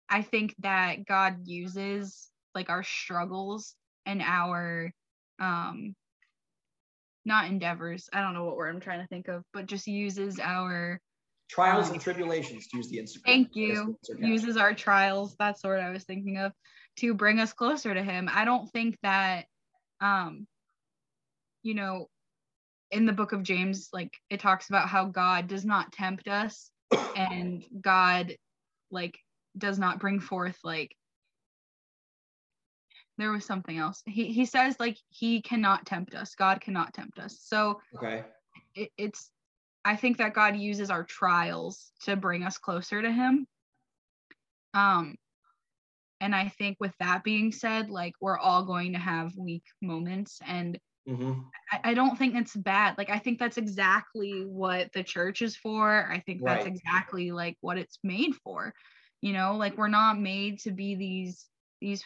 [0.10, 4.91] I think that God uses like our struggles and our
[5.39, 5.95] um
[7.26, 8.10] not endeavors.
[8.12, 10.99] I don't know what word I'm trying to think of, but just uses our
[11.49, 13.26] trials um, and tribulations to use the Instagram.
[13.26, 13.97] Thank you.
[14.20, 15.36] Uses our trials.
[15.38, 16.53] That's what I was thinking of
[16.97, 18.30] to bring us closer to him.
[18.32, 19.45] I don't think that
[20.01, 20.47] um
[21.62, 22.07] you know
[22.91, 26.72] in the book of James like it talks about how God does not tempt us
[27.16, 28.36] and God
[28.91, 29.20] like
[29.60, 30.95] does not bring forth like
[33.20, 34.01] there was something else.
[34.05, 36.34] He he says like he cannot tempt us.
[36.36, 37.38] God cannot tempt us.
[37.43, 38.24] So okay,
[38.74, 39.30] it, it's
[39.86, 43.45] I think that God uses our trials to bring us closer to Him.
[44.74, 45.16] Um,
[46.22, 50.39] and I think with that being said, like we're all going to have weak moments,
[50.45, 51.41] and mm-hmm.
[51.72, 52.97] I, I, don't think it's bad.
[52.97, 56.10] Like I think that's exactly what the church is for.
[56.10, 56.74] I think that's right.
[56.74, 58.74] exactly like what it's made for
[59.22, 61.46] you know like we're not made to be these
[61.82, 62.04] these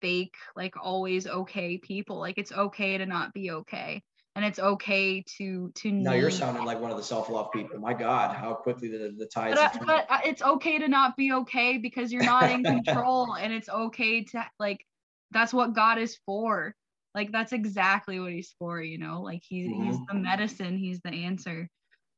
[0.00, 2.18] fake like always okay people.
[2.18, 4.02] Like it's okay to not be okay
[4.36, 7.78] and it's okay to to now you're sounding like one of the self-love people.
[7.78, 11.78] My god how quickly the, the tides but, but it's okay to not be okay
[11.78, 14.84] because you're not in control and it's okay to like
[15.30, 16.74] that's what god is for.
[17.14, 19.22] Like that's exactly what he's for you know?
[19.22, 19.84] Like he's mm-hmm.
[19.84, 21.68] he's the medicine he's the answer.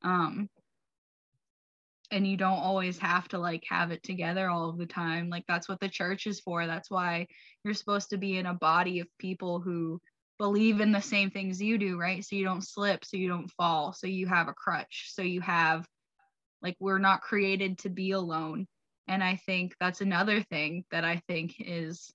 [0.03, 0.49] Um
[2.13, 5.43] and you don't always have to like have it together all of the time like
[5.47, 7.27] that's what the church is for that's why
[7.63, 9.99] you're supposed to be in a body of people who
[10.37, 12.23] believe in the same things you do right?
[12.23, 15.41] So you don't slip so you don't fall so you have a crutch so you
[15.41, 15.85] have
[16.61, 18.67] like we're not created to be alone
[19.07, 22.11] and i think that's another thing that i think is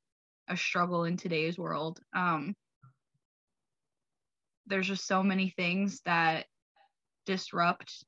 [0.49, 2.55] a struggle in today's world um
[4.67, 6.47] there's just so many things that
[7.27, 8.05] disrupt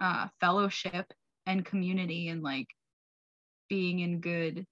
[0.00, 1.12] uh, fellowship
[1.46, 2.66] and community and like
[3.68, 4.64] being in good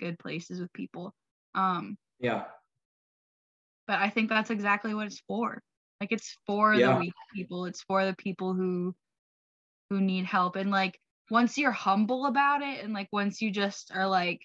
[0.00, 1.14] good places with people.
[1.54, 2.44] Um yeah.
[3.88, 5.60] but i think that's exactly what it's for.
[6.00, 6.94] Like it's for yeah.
[6.94, 7.66] the weak people.
[7.66, 8.94] It's for the people who
[9.90, 10.56] who need help.
[10.56, 10.98] And like
[11.30, 14.40] once you're humble about it and like once you just are like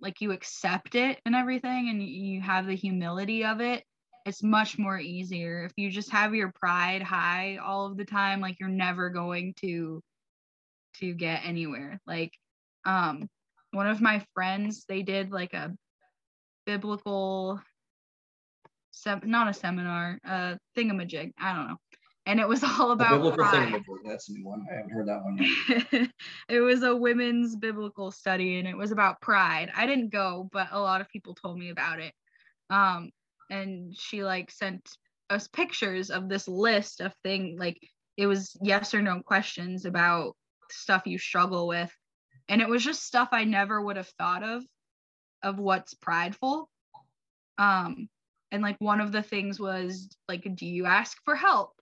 [0.00, 3.82] like you accept it and everything and you have the humility of it
[4.24, 8.40] it's much more easier if you just have your pride high all of the time
[8.40, 10.02] like you're never going to
[10.94, 12.32] to get anywhere like
[12.84, 13.28] um
[13.72, 15.74] one of my friends they did like a
[16.66, 17.60] biblical
[18.92, 21.76] sem- not a seminar uh thingamajig i don't know
[22.26, 23.84] and it was all about a biblical pride.
[24.04, 24.66] That's a new one.
[24.70, 26.10] I haven't heard that one.
[26.48, 29.70] it was a women's biblical study, and it was about pride.
[29.76, 32.12] I didn't go, but a lot of people told me about it.
[32.70, 33.10] Um,
[33.50, 34.88] and she like sent
[35.30, 37.78] us pictures of this list of thing like
[38.16, 40.36] it was yes or no questions about
[40.70, 41.90] stuff you struggle with.
[42.48, 44.62] And it was just stuff i never would have thought of
[45.42, 46.68] of what's prideful.
[47.58, 48.08] Um
[48.52, 51.72] and like one of the things was like do you ask for help?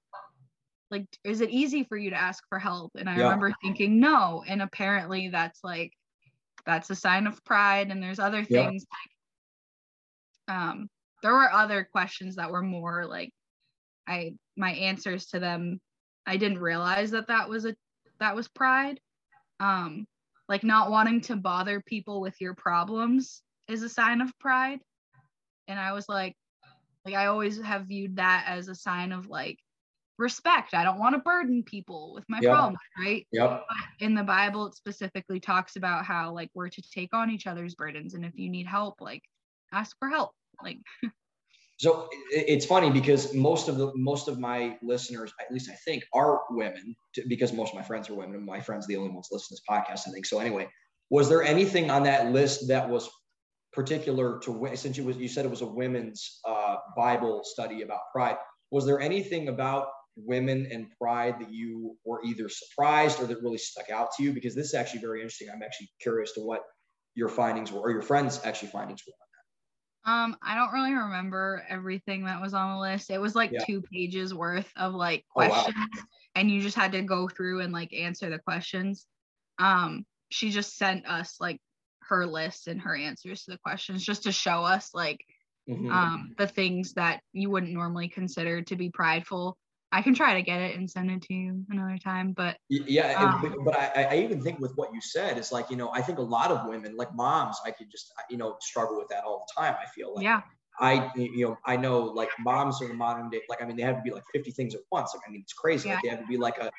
[0.91, 2.93] Like is it easy for you to ask for help?
[2.97, 3.25] And i yeah.
[3.25, 4.45] remember thinking no.
[4.47, 5.93] And apparently that's like
[6.65, 8.87] that's a sign of pride and there's other things
[10.49, 10.55] yeah.
[10.55, 10.89] like um
[11.23, 13.31] there were other questions that were more like
[14.09, 15.81] i my answers to them
[16.27, 17.75] i didn't realize that that was a
[18.23, 19.01] that was pride.
[19.61, 20.07] Um
[20.49, 24.81] like not wanting to bother people with your problems is a sign of pride.
[25.69, 26.37] And i was like
[27.05, 29.59] like i always have viewed that as a sign of like
[30.19, 30.75] respect.
[30.75, 32.53] I don't want to burden people with my yep.
[32.53, 33.27] problems right?
[33.33, 33.65] Yep.
[33.69, 37.47] But in the bible it specifically talks about how like we're to take on each
[37.47, 38.15] other's burdens.
[38.15, 39.23] And if you need help like
[39.73, 40.79] ask for help like
[41.83, 46.05] So it's funny because most of the most of my listeners, at least I think,
[46.15, 46.95] are women.
[47.27, 49.57] Because most of my friends are women, and my friends are the only ones listening
[49.57, 50.09] to this podcast.
[50.09, 50.39] I think so.
[50.39, 50.69] Anyway,
[51.11, 53.11] was there anything on that list that was
[53.73, 58.03] particular to since you was you said it was a women's uh, Bible study about
[58.13, 58.37] pride?
[58.71, 63.59] Was there anything about women and pride that you were either surprised or that really
[63.59, 64.33] stuck out to you?
[64.33, 65.49] Because this is actually very interesting.
[65.53, 66.61] I'm actually curious to what
[67.17, 69.15] your findings were, or your friends' actually findings were.
[70.05, 73.11] Um, I don't really remember everything that was on the list.
[73.11, 73.65] It was like Yeah.
[73.65, 75.69] two pages worth of like Oh, wow.
[75.69, 79.07] questions, and you just had to go through and like answer the questions.
[79.59, 81.61] Um, she just sent us like
[82.03, 85.25] her list and her answers to the questions just to show us like
[85.67, 85.91] Mhm.
[85.91, 89.59] um the things that you wouldn't normally consider to be prideful.
[89.93, 93.13] I can try to get it and send it to you another time, but Yeah,
[93.19, 95.91] Um, but, but I, I even think with what you said, it's like you know,
[95.93, 99.09] I think a lot of women, like moms, I could just you know struggle with
[99.09, 99.77] that all the time.
[99.81, 100.41] I feel like yeah,
[100.81, 103.83] I you know I know like moms are the modern day like I mean they
[103.83, 105.13] have to be like 50 things at once.
[105.15, 105.91] Like I mean it's crazy.
[105.91, 106.71] Like they have to be like a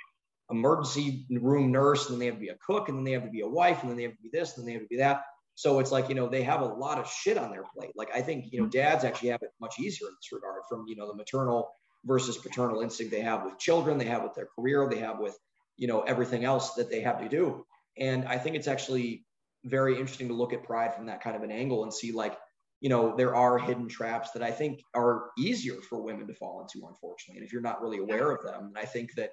[0.52, 3.24] emergency room nurse, and then they have to be a cook, and then they have
[3.24, 4.82] to be a wife, and then they have to be this, and then they have
[4.82, 5.22] to be that.
[5.56, 7.92] So it's like you know they have a lot of shit on their plate.
[7.96, 10.86] Like I think you know dads actually have it much easier in this regard from
[10.88, 11.70] you know the maternal
[12.06, 15.38] versus paternal instinct they have with children, they have with their career, they have with
[15.78, 17.66] you know everything else that they have to do.
[17.98, 19.26] And I think it's actually
[19.66, 22.38] very interesting to look at pride from that kind of an angle and see like
[22.82, 26.62] you know there are hidden traps that I think are easier for women to fall
[26.62, 27.38] into, unfortunately.
[27.38, 29.32] And if you're not really aware of them, and I think that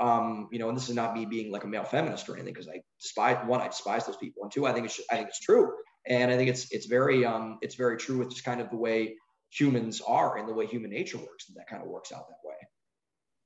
[0.00, 2.54] um, you know, and this is not me being like a male feminist or anything,
[2.54, 5.28] because I despise one, I despise those people, and two, I think it's I think
[5.28, 5.72] it's true,
[6.06, 8.76] and I think it's it's very um it's very true with just kind of the
[8.76, 9.16] way
[9.50, 12.48] humans are and the way human nature works, and that kind of works out that
[12.48, 12.56] way.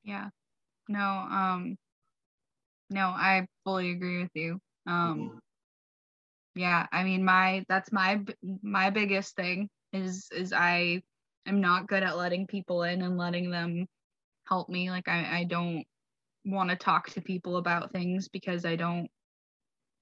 [0.04, 0.28] yeah.
[0.88, 1.76] No, um,
[2.90, 4.60] no, I fully agree with you.
[4.86, 5.40] Um, Mhm.
[6.54, 8.20] yeah i mean my that's my
[8.62, 11.00] my biggest thing is is i
[11.46, 13.86] am not good at letting people in and letting them
[14.48, 15.84] help me like i i don't
[16.44, 19.08] want to talk to people about things because i don't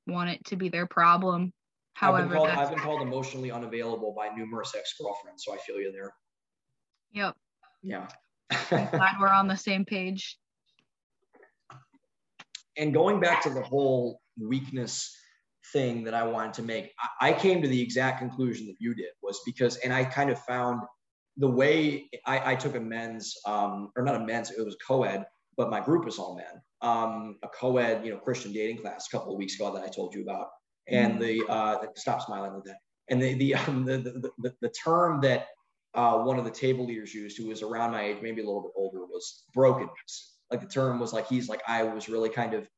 [0.06, 1.52] want it to be their problem
[2.00, 5.76] I've been, however called, I've been called emotionally unavailable by numerous ex-girlfriends, so I feel
[5.76, 6.12] you there.
[7.12, 7.36] yep
[7.82, 8.08] Yeah.
[8.68, 10.38] glad we're on the same page
[12.76, 15.14] and going back to the whole weakness
[15.72, 18.94] thing that I wanted to make, I, I came to the exact conclusion that you
[18.94, 20.82] did was because, and I kind of found
[21.36, 25.24] the way I, I took a men's, um, or not a men's, it was co-ed,
[25.56, 29.16] but my group was all men, um, a co-ed, you know, Christian dating class a
[29.16, 30.48] couple of weeks ago that I told you about.
[30.88, 32.78] And the, uh, stop smiling like that.
[33.08, 35.48] And the, the, um, the, the, the, the term that
[35.94, 38.62] uh, one of the table leaders used, who was around my age, maybe a little
[38.62, 40.38] bit older, was brokenness.
[40.50, 42.68] Like the term was like, he's like, I was really kind of,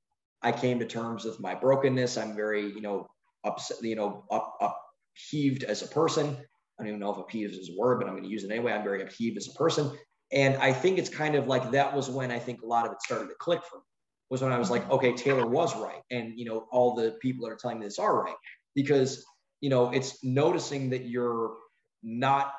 [0.43, 2.17] I came to terms with my brokenness.
[2.17, 3.07] I'm very, you know,
[3.45, 6.37] upset, you know, up, upheaved as a person.
[6.79, 8.51] I don't even know if upheaved is a word, but I'm going to use it
[8.51, 8.73] anyway.
[8.73, 9.97] I'm very upheaved as a person.
[10.33, 12.93] And I think it's kind of like that was when I think a lot of
[12.93, 13.83] it started to click for me
[14.31, 16.03] was when I was like, okay, Taylor was right.
[16.11, 18.35] And, you know, all the people that are telling me this are right
[18.75, 19.25] because,
[19.61, 21.55] you know, it's noticing that you're
[22.03, 22.53] not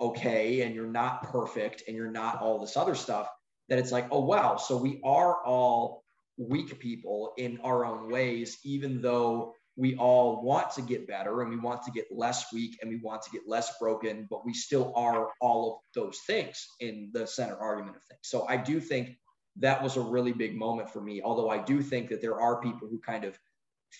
[0.00, 3.28] okay and you're not perfect and you're not all this other stuff
[3.68, 4.56] that it's like, oh, wow.
[4.56, 6.04] So we are all
[6.38, 11.50] weak people in our own ways, even though we all want to get better and
[11.50, 14.52] we want to get less weak and we want to get less broken, but we
[14.52, 18.20] still are all of those things in the center argument of things.
[18.22, 19.16] So I do think
[19.60, 21.20] that was a really big moment for me.
[21.22, 23.38] Although I do think that there are people who kind of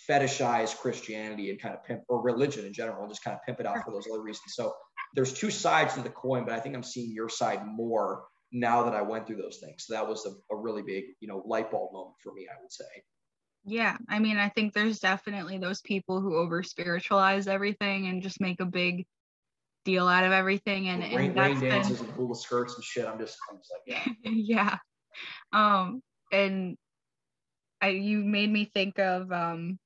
[0.09, 3.61] fetishize Christianity and kind of pimp or religion in general and just kind of pimp
[3.61, 4.55] it out for those other reasons.
[4.55, 4.73] So
[5.15, 8.83] there's two sides to the coin, but I think I'm seeing your side more now
[8.83, 9.85] that I went through those things.
[9.87, 12.61] So that was a, a really big, you know, light bulb moment for me, I
[12.61, 12.85] would say.
[13.65, 18.41] yeah i mean i think there's definitely those people who over spiritualize everything and just
[18.41, 19.05] make a big
[19.85, 23.07] deal out of everything and, rain, and rain that's been- and hula skirts and shit.
[23.07, 24.31] I'm just, I'm just like, yeah.
[24.31, 24.77] yeah
[25.53, 26.03] um
[26.33, 26.77] and
[27.81, 29.79] i you made me think of um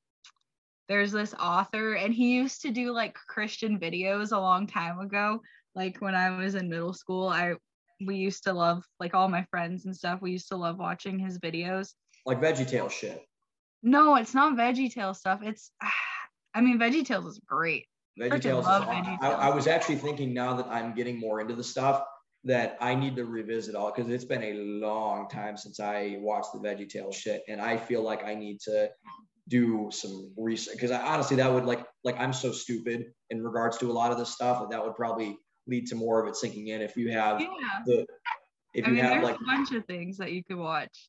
[0.88, 5.40] there's this author and he used to do like christian videos a long time ago
[5.74, 7.54] like when i was in middle school i
[8.04, 11.18] we used to love like all my friends and stuff we used to love watching
[11.18, 11.90] his videos
[12.26, 13.22] Like VeggieTale shit.
[13.82, 15.70] no it's not veggietale stuff it's
[16.54, 17.86] i mean Veggie veggietales is great
[18.20, 18.64] VeggieTales.
[18.66, 22.04] I, I was actually thinking now that I'm getting more into the stuff
[22.45, 26.53] that I need to revisit all because it's been a long time since I watched
[26.53, 28.90] the Veggie Tale shit, and I feel like I need to
[29.49, 33.78] do some research because I honestly that would like like I'm so stupid in regards
[33.78, 35.36] to a lot of this stuff that that would probably
[35.66, 37.47] lead to more of it sinking in if you have yeah
[37.86, 38.05] the
[38.74, 41.09] if i you mean have like a bunch of things that you could watch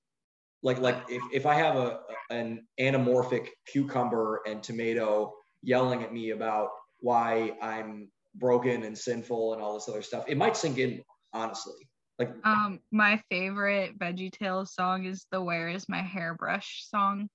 [0.64, 6.32] like like if, if I have a an anamorphic cucumber and tomato yelling at me
[6.32, 6.70] about
[7.00, 10.24] why I'm broken and sinful and all this other stuff.
[10.28, 11.04] It might sink in,
[11.34, 11.88] honestly.
[12.20, 17.30] Like Um, my favorite Veggie Tales song is the "Where Is My Hairbrush" song.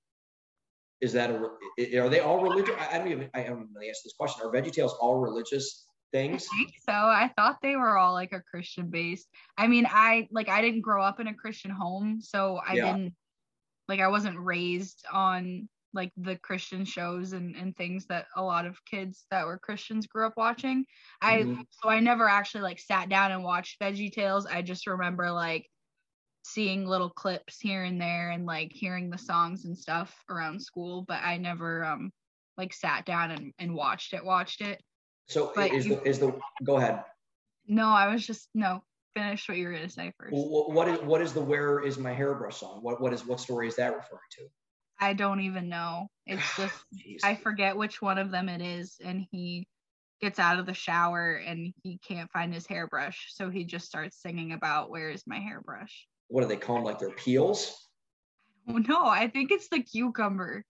[1.01, 2.75] is that a are they all religious?
[2.79, 4.47] I, I don't even I haven't really answered this question.
[4.47, 6.47] Are VeggieTales all religious I things?
[6.49, 6.93] think so.
[6.93, 9.29] I thought they were all like a Christian based.
[9.57, 12.93] I mean, I like I didn't grow up in a Christian home, so I Yeah.
[12.93, 13.15] didn't
[13.89, 15.69] like I wasn't raised on
[15.99, 20.07] like the Christian shows and, and things that a lot of kids that were Christians
[20.07, 20.85] grew up watching.
[21.21, 21.67] I Mhm.
[21.71, 24.47] so I never actually like sat down and watched Veggie Tales.
[24.47, 25.69] I just remember like
[26.45, 31.03] seeing little clips here and there and like hearing the songs and stuff around school,
[31.03, 32.13] but I never um
[32.57, 34.81] like sat down and, and watched it, watched it.
[35.27, 37.05] So But is you- the is the go ahead.
[37.67, 38.83] No, I was just no.
[39.15, 40.33] Finish what you were gonna say first.
[40.37, 42.83] Wh- What is what is the where is my hairbrush song?
[42.83, 44.49] What what is what story is that referring to?
[45.01, 46.09] I don't even know.
[46.27, 46.75] It's just
[47.25, 49.67] I forget which one of them it is, and he
[50.21, 54.21] gets out of the shower and he can't find his hairbrush, so he just starts
[54.21, 56.07] singing about where is my hairbrush.
[56.29, 56.85] what do they call them?
[56.85, 57.89] Like their peels?
[58.69, 60.65] Oh no, I think it's the cucumber.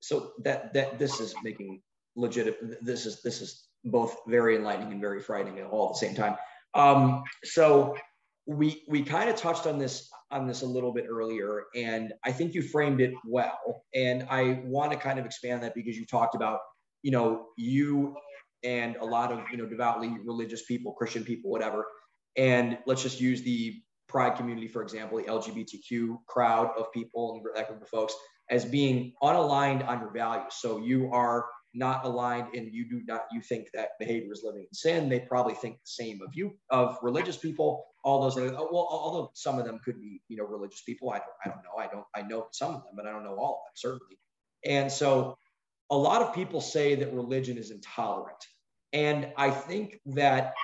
[0.00, 1.82] So that that this is making
[2.16, 2.84] legit.
[2.84, 6.14] This is this is both very enlightening and very frightening at all at the same
[6.14, 6.36] time.
[6.74, 7.96] Um, so
[8.46, 12.32] we we kind of touched on this on this a little bit earlier, and I
[12.32, 13.84] think you framed it well.
[13.94, 16.60] And I want to kind of expand that because you talked about
[17.02, 18.14] you know you
[18.62, 21.86] and a lot of you know devoutly religious people, Christian people, whatever.
[22.36, 27.56] And let's just use the pride community, for example, the LGBTQ crowd of people and
[27.56, 28.14] that group of folks
[28.50, 30.54] as being unaligned on your values.
[30.54, 34.62] So you are not aligned and you do not you think that behavior is living
[34.62, 35.08] in sin.
[35.08, 37.84] They probably think the same of you of religious people.
[38.04, 41.10] All those other, oh, well, although some of them could be you know religious people.
[41.10, 41.82] I don't I don't know.
[41.82, 44.18] I don't I know some of them, but I don't know all of them certainly.
[44.64, 45.36] And so
[45.90, 48.36] a lot of people say that religion is intolerant.
[48.92, 50.54] And I think that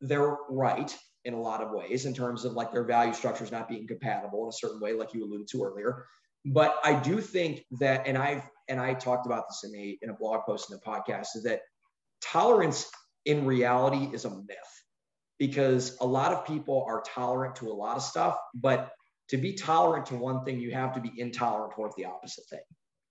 [0.00, 3.68] they're right in a lot of ways in terms of like their value structures not
[3.68, 6.06] being compatible in a certain way, like you alluded to earlier.
[6.44, 10.10] But I do think that, and I've and I talked about this in a in
[10.10, 11.60] a blog post in a podcast, is that
[12.22, 12.90] tolerance
[13.24, 14.77] in reality is a myth
[15.38, 18.92] because a lot of people are tolerant to a lot of stuff, but
[19.28, 22.60] to be tolerant to one thing, you have to be intolerant towards the opposite thing.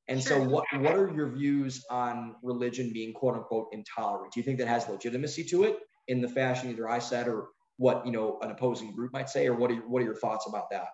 [0.09, 4.31] And so, what what are your views on religion being quote unquote intolerant?
[4.33, 7.49] Do you think that has legitimacy to it in the fashion either I said or
[7.75, 10.47] what you know an opposing group might say, or what are what are your thoughts
[10.47, 10.87] about that?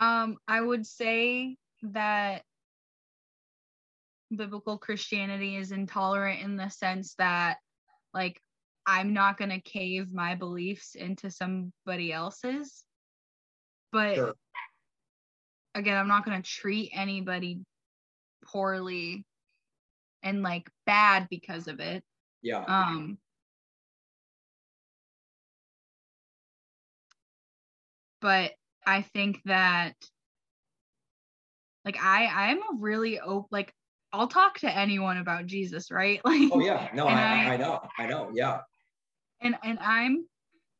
[0.00, 2.42] Um, I would say that
[4.34, 7.58] biblical Christianity is intolerant in the sense that,
[8.12, 8.40] like,
[8.88, 12.84] I'm not going to cave my beliefs into somebody else's.
[13.92, 14.34] But Sure.
[15.74, 17.60] again, I'm not going to treat anybody
[18.46, 19.26] poorly
[20.22, 22.02] and like bad because of it.
[22.40, 22.64] Yeah.
[22.64, 23.18] Um,
[28.22, 28.52] but
[28.86, 29.96] I think that
[31.84, 33.70] like I I'm a really open like
[34.14, 36.22] I'll talk to anyone about Jesus, right?
[36.24, 36.88] Like Oh yeah.
[36.94, 37.80] No, I, I- I know.
[37.98, 38.30] I know.
[38.32, 38.60] Yeah.
[39.40, 40.28] And and I'm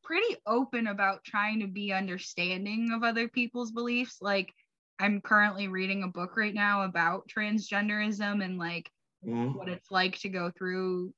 [0.03, 4.17] pretty open about trying to be understanding of other people's beliefs.
[4.21, 4.53] Like
[4.99, 8.91] I'm currently reading a book right now about transgenderism and like
[9.23, 9.53] Mhm.
[9.55, 11.13] what it's like to go through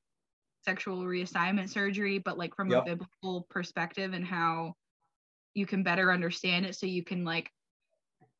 [0.64, 2.82] sexual reassignment surgery, but like from Yep.
[2.82, 4.76] a biblical perspective and how
[5.56, 7.52] you can better understand it so you can like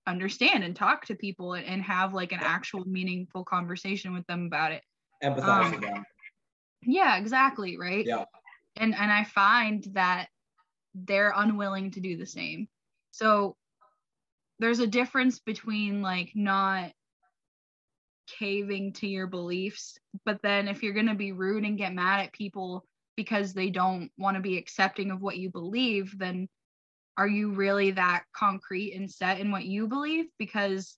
[0.08, 4.46] understand and talk to people and, and have like an actual meaningful conversation with them
[4.48, 4.84] about it.
[5.24, 6.04] Empathize Um, with them.
[6.84, 8.06] Yeah, exactly, right?
[8.06, 8.26] Yeah.
[8.76, 10.28] And and I find that
[10.96, 12.68] they're unwilling to do the same.
[13.12, 13.56] So
[14.60, 16.92] there's a difference between like not
[18.40, 22.22] caving to your beliefs, but then if you're going to be rude and get mad
[22.22, 22.86] at people
[23.18, 26.48] because they don't want to be accepting of what you believe, then
[27.18, 30.26] are you really that concrete and set in what you believe?
[30.38, 30.98] Because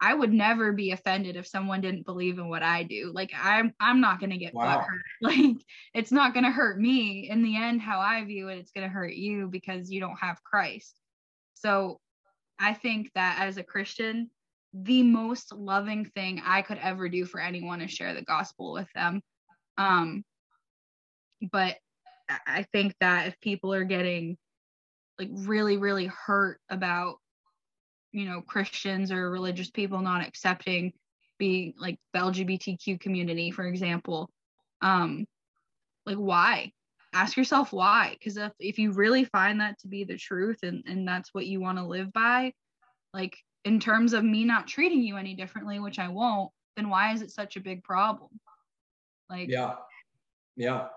[0.00, 3.10] I would never be offended if someone didn't believe in what I do.
[3.14, 4.80] Like I'm I'm not gonna get Wow.
[4.80, 5.00] butthurt.
[5.20, 5.56] Like
[5.94, 7.28] it's not gonna hurt me.
[7.28, 10.42] In the end, how I view it, it's gonna hurt you because you don't have
[10.44, 10.94] Christ.
[11.54, 11.98] So
[12.60, 14.30] I think that as a Christian,
[14.72, 18.88] the most loving thing I could ever do for anyone is share the gospel with
[18.94, 19.22] them.
[19.76, 20.24] Um,
[21.50, 21.76] but
[22.46, 24.36] I think that if people are getting
[25.18, 27.16] like really, really hurt about,
[28.12, 30.92] you know, Christians or religious people not accepting
[31.38, 34.30] being like the LGBTQ community, for example,
[34.82, 35.26] um,
[36.04, 36.72] like why?
[37.12, 38.16] Ask yourself why.
[38.18, 41.46] Because if, if you really find that to be the truth and, and that's what
[41.46, 42.52] you want to live by,
[43.14, 47.12] like in terms of me not treating you any differently, which I won't, then why
[47.12, 48.30] is it such a big problem?
[49.30, 49.74] Like, Yeah.
[50.56, 50.88] Yeah.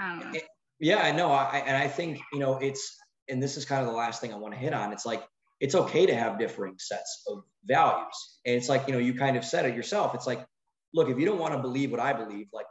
[0.00, 0.40] I don't know.
[0.78, 1.30] Yeah, I know.
[1.30, 2.96] I, and I think, you know, it's,
[3.28, 4.92] and this is kind of the last thing I want to hit on.
[4.92, 5.26] It's like,
[5.60, 8.38] it's okay to have differing sets of values.
[8.44, 10.14] And it's like, you know, you kind of said it yourself.
[10.14, 10.44] It's like,
[10.92, 12.66] look, if you don't want to believe what I believe, like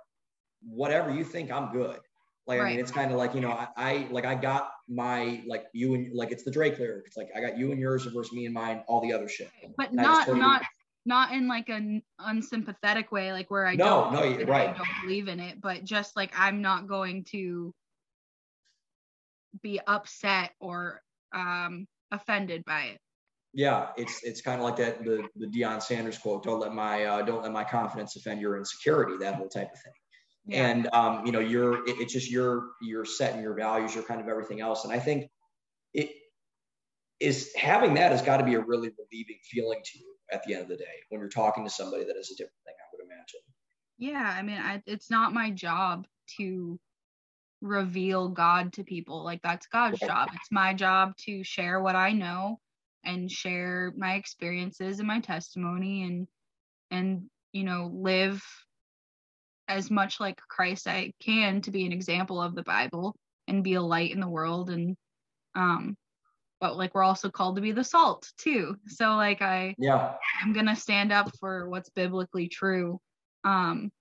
[0.61, 1.99] whatever you think, I'm good.
[2.47, 5.41] Like, I mean, it's kind of like, you know, I, I like, I got my,
[5.47, 7.05] like you and like, it's the Drake lyric.
[7.07, 9.49] It's like, I got you and yours versus me and mine, all the other shit.
[9.77, 10.61] But And not not
[11.07, 14.65] not in like an unsympathetic way, like where I No, don't no, like, you're I
[14.65, 14.77] right.
[14.77, 17.73] don't believe in it, but just like I'm not going to
[19.61, 21.01] be upset or
[21.33, 22.97] um offended by it.
[23.53, 26.43] Yeah, it's it's kind of like that the the Deion Sanders quote.
[26.43, 29.15] Don't let my uh, don't let my confidence offend your insecurity.
[29.17, 29.93] That whole type of thing.
[30.47, 30.67] Yeah.
[30.67, 34.03] And um, you know, you're it, it's just your your set and your values, your
[34.03, 34.83] kind of everything else.
[34.83, 35.29] And I think
[35.93, 36.11] it
[37.21, 40.53] is having that has got to be a really relieving feeling to you at the
[40.53, 42.75] end of the day when you're talking to somebody that is a different thing.
[42.77, 43.39] I would imagine.
[43.97, 46.05] yeah, I mean, I, it's not my job
[46.37, 46.77] to
[47.66, 49.24] reveal God to people.
[49.24, 50.30] Like that's God's job.
[50.34, 52.59] It's my job to share what I know
[53.03, 56.28] and share my experiences and my testimony and
[56.91, 58.43] and you know live
[59.68, 63.16] as much like Christ I can to be an example of the Bible
[63.47, 64.95] and be a light in the world and
[65.55, 65.95] um
[66.61, 68.76] but like we're also called to be the salt too.
[68.88, 72.99] So like I Yeah, I'm going to stand up for what's biblically true.
[73.43, 73.91] Um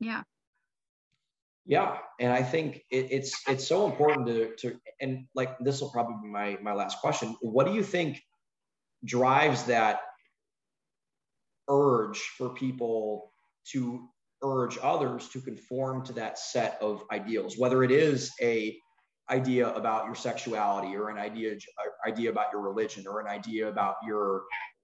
[0.00, 0.22] yeah.
[1.64, 1.98] Yeah.
[2.20, 6.16] And I think it, it's it's so important to to and like this will probably
[6.22, 7.36] be my my last question.
[7.40, 8.20] What do you think
[9.04, 10.00] drives that
[11.68, 13.32] urge for people
[13.72, 14.08] to
[14.42, 18.76] urge others to conform to that set of ideals whether it is a
[19.30, 21.56] idea about your sexuality or an idea
[22.06, 24.42] idea about your religion or an idea about your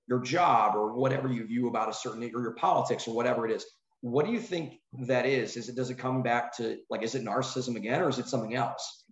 [0.08, 3.52] your job or whatever you view about a certain or your politics or whatever it
[3.52, 3.66] is
[4.01, 4.74] what do you think
[5.07, 8.09] that is is it does it come back to like is it narcissism again or
[8.09, 9.05] is it something else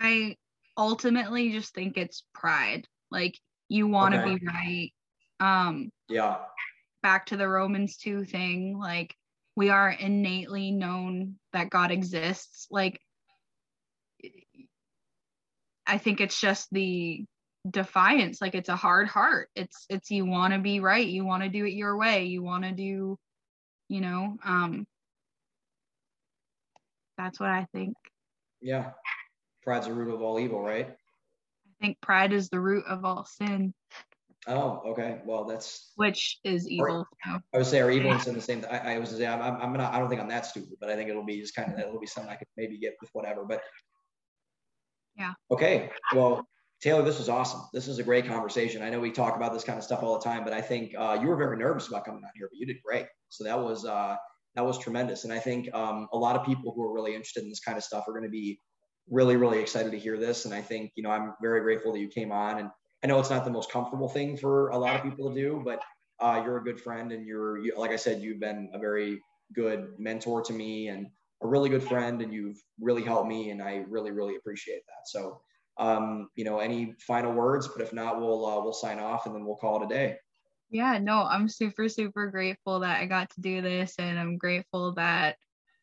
[0.00, 0.36] I
[0.76, 2.86] ultimately just think it's pride.
[3.10, 3.36] Like
[3.68, 4.36] you want to Okay.
[4.36, 4.92] be right.
[5.40, 6.38] Um yeah
[7.02, 9.14] back to the Romans 2 thing, like
[9.56, 12.66] we are innately known that God exists.
[12.70, 13.00] Like
[15.86, 17.24] I think it's just the
[17.68, 21.42] defiance like it's a hard heart it's it's you want to be right you want
[21.42, 23.18] to do it your way you want to do
[23.88, 24.86] you know um
[27.16, 27.94] that's what i think
[28.60, 28.90] yeah
[29.62, 33.24] pride's the root of all evil right i think pride is the root of all
[33.24, 33.72] sin
[34.46, 37.38] oh okay well that's which is evil so.
[37.54, 38.62] I would say our evil in the same.
[38.70, 39.94] I, I was say I'm, I'm, I'm not.
[39.94, 41.98] I don't think I'm that stupid, but I think it'll be just kind of it'll
[41.98, 43.42] be something I could maybe get with whatever.
[43.46, 43.62] But
[45.18, 45.32] Yeah.
[45.50, 45.90] Okay.
[46.14, 46.46] Well,
[46.80, 47.62] Taylor, this was awesome.
[47.72, 48.82] This is a great conversation.
[48.82, 50.94] I know we talk about this kind of stuff all the time, but I think
[50.96, 53.06] uh, you were very nervous about coming out here, but you did great.
[53.30, 54.16] So that was uh,
[54.54, 55.24] that was tremendous.
[55.24, 57.76] And I think um, a lot of people who are really interested in this kind
[57.76, 58.60] of stuff are going to be
[59.10, 60.44] really, really excited to hear this.
[60.44, 62.60] And I think you know I'm very grateful that you came on.
[62.60, 62.70] And
[63.02, 65.62] I know it's not the most comfortable thing for a lot of people to do,
[65.64, 65.82] but
[66.20, 69.20] uh, you're a good friend, and you're you, like I said, you've been a very
[69.54, 71.06] good mentor to me and
[71.42, 75.06] a really good friend, and you've really helped me, and I really, really appreciate that.
[75.06, 75.40] So,
[75.78, 77.68] um, you know, any final words?
[77.68, 80.16] But if not, we'll uh, we'll sign off, and then we'll call it a day.
[80.70, 84.92] yeah no i'm super super grateful that i got to do this and i'm grateful
[84.92, 85.36] that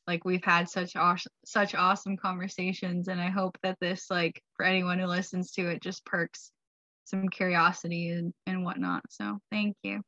[0.08, 4.64] like we've had such awesome such awesome conversations and i hope that this like for
[4.66, 6.52] anyone who listens to it just perks
[7.06, 10.02] some curiosity and, and whatnot so thank you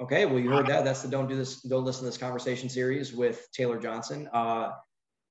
[0.00, 0.82] Okay, well, you heard that.
[0.82, 4.30] That's the don't do this, don't listen to this conversation series with Taylor Johnson.
[4.32, 4.70] Uh,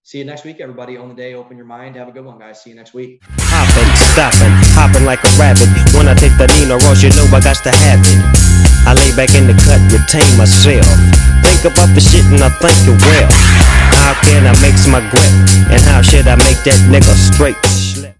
[0.03, 0.97] see you next week, everybody.
[0.97, 1.95] On the day, open your mind.
[1.95, 2.61] Have a good one, guys.
[2.61, 3.21] See you next week.
[3.51, 5.69] Hopping, stopping, hopping like a rabbit.
[5.95, 8.19] When I take the Nina Ross, you know I got to have it.
[8.87, 10.87] I lay back in the cut, retain myself.
[11.43, 13.30] Think about the shit and I think it well.
[14.01, 15.34] How can I make my grip?
[15.69, 17.57] And how should I make that nigga straight?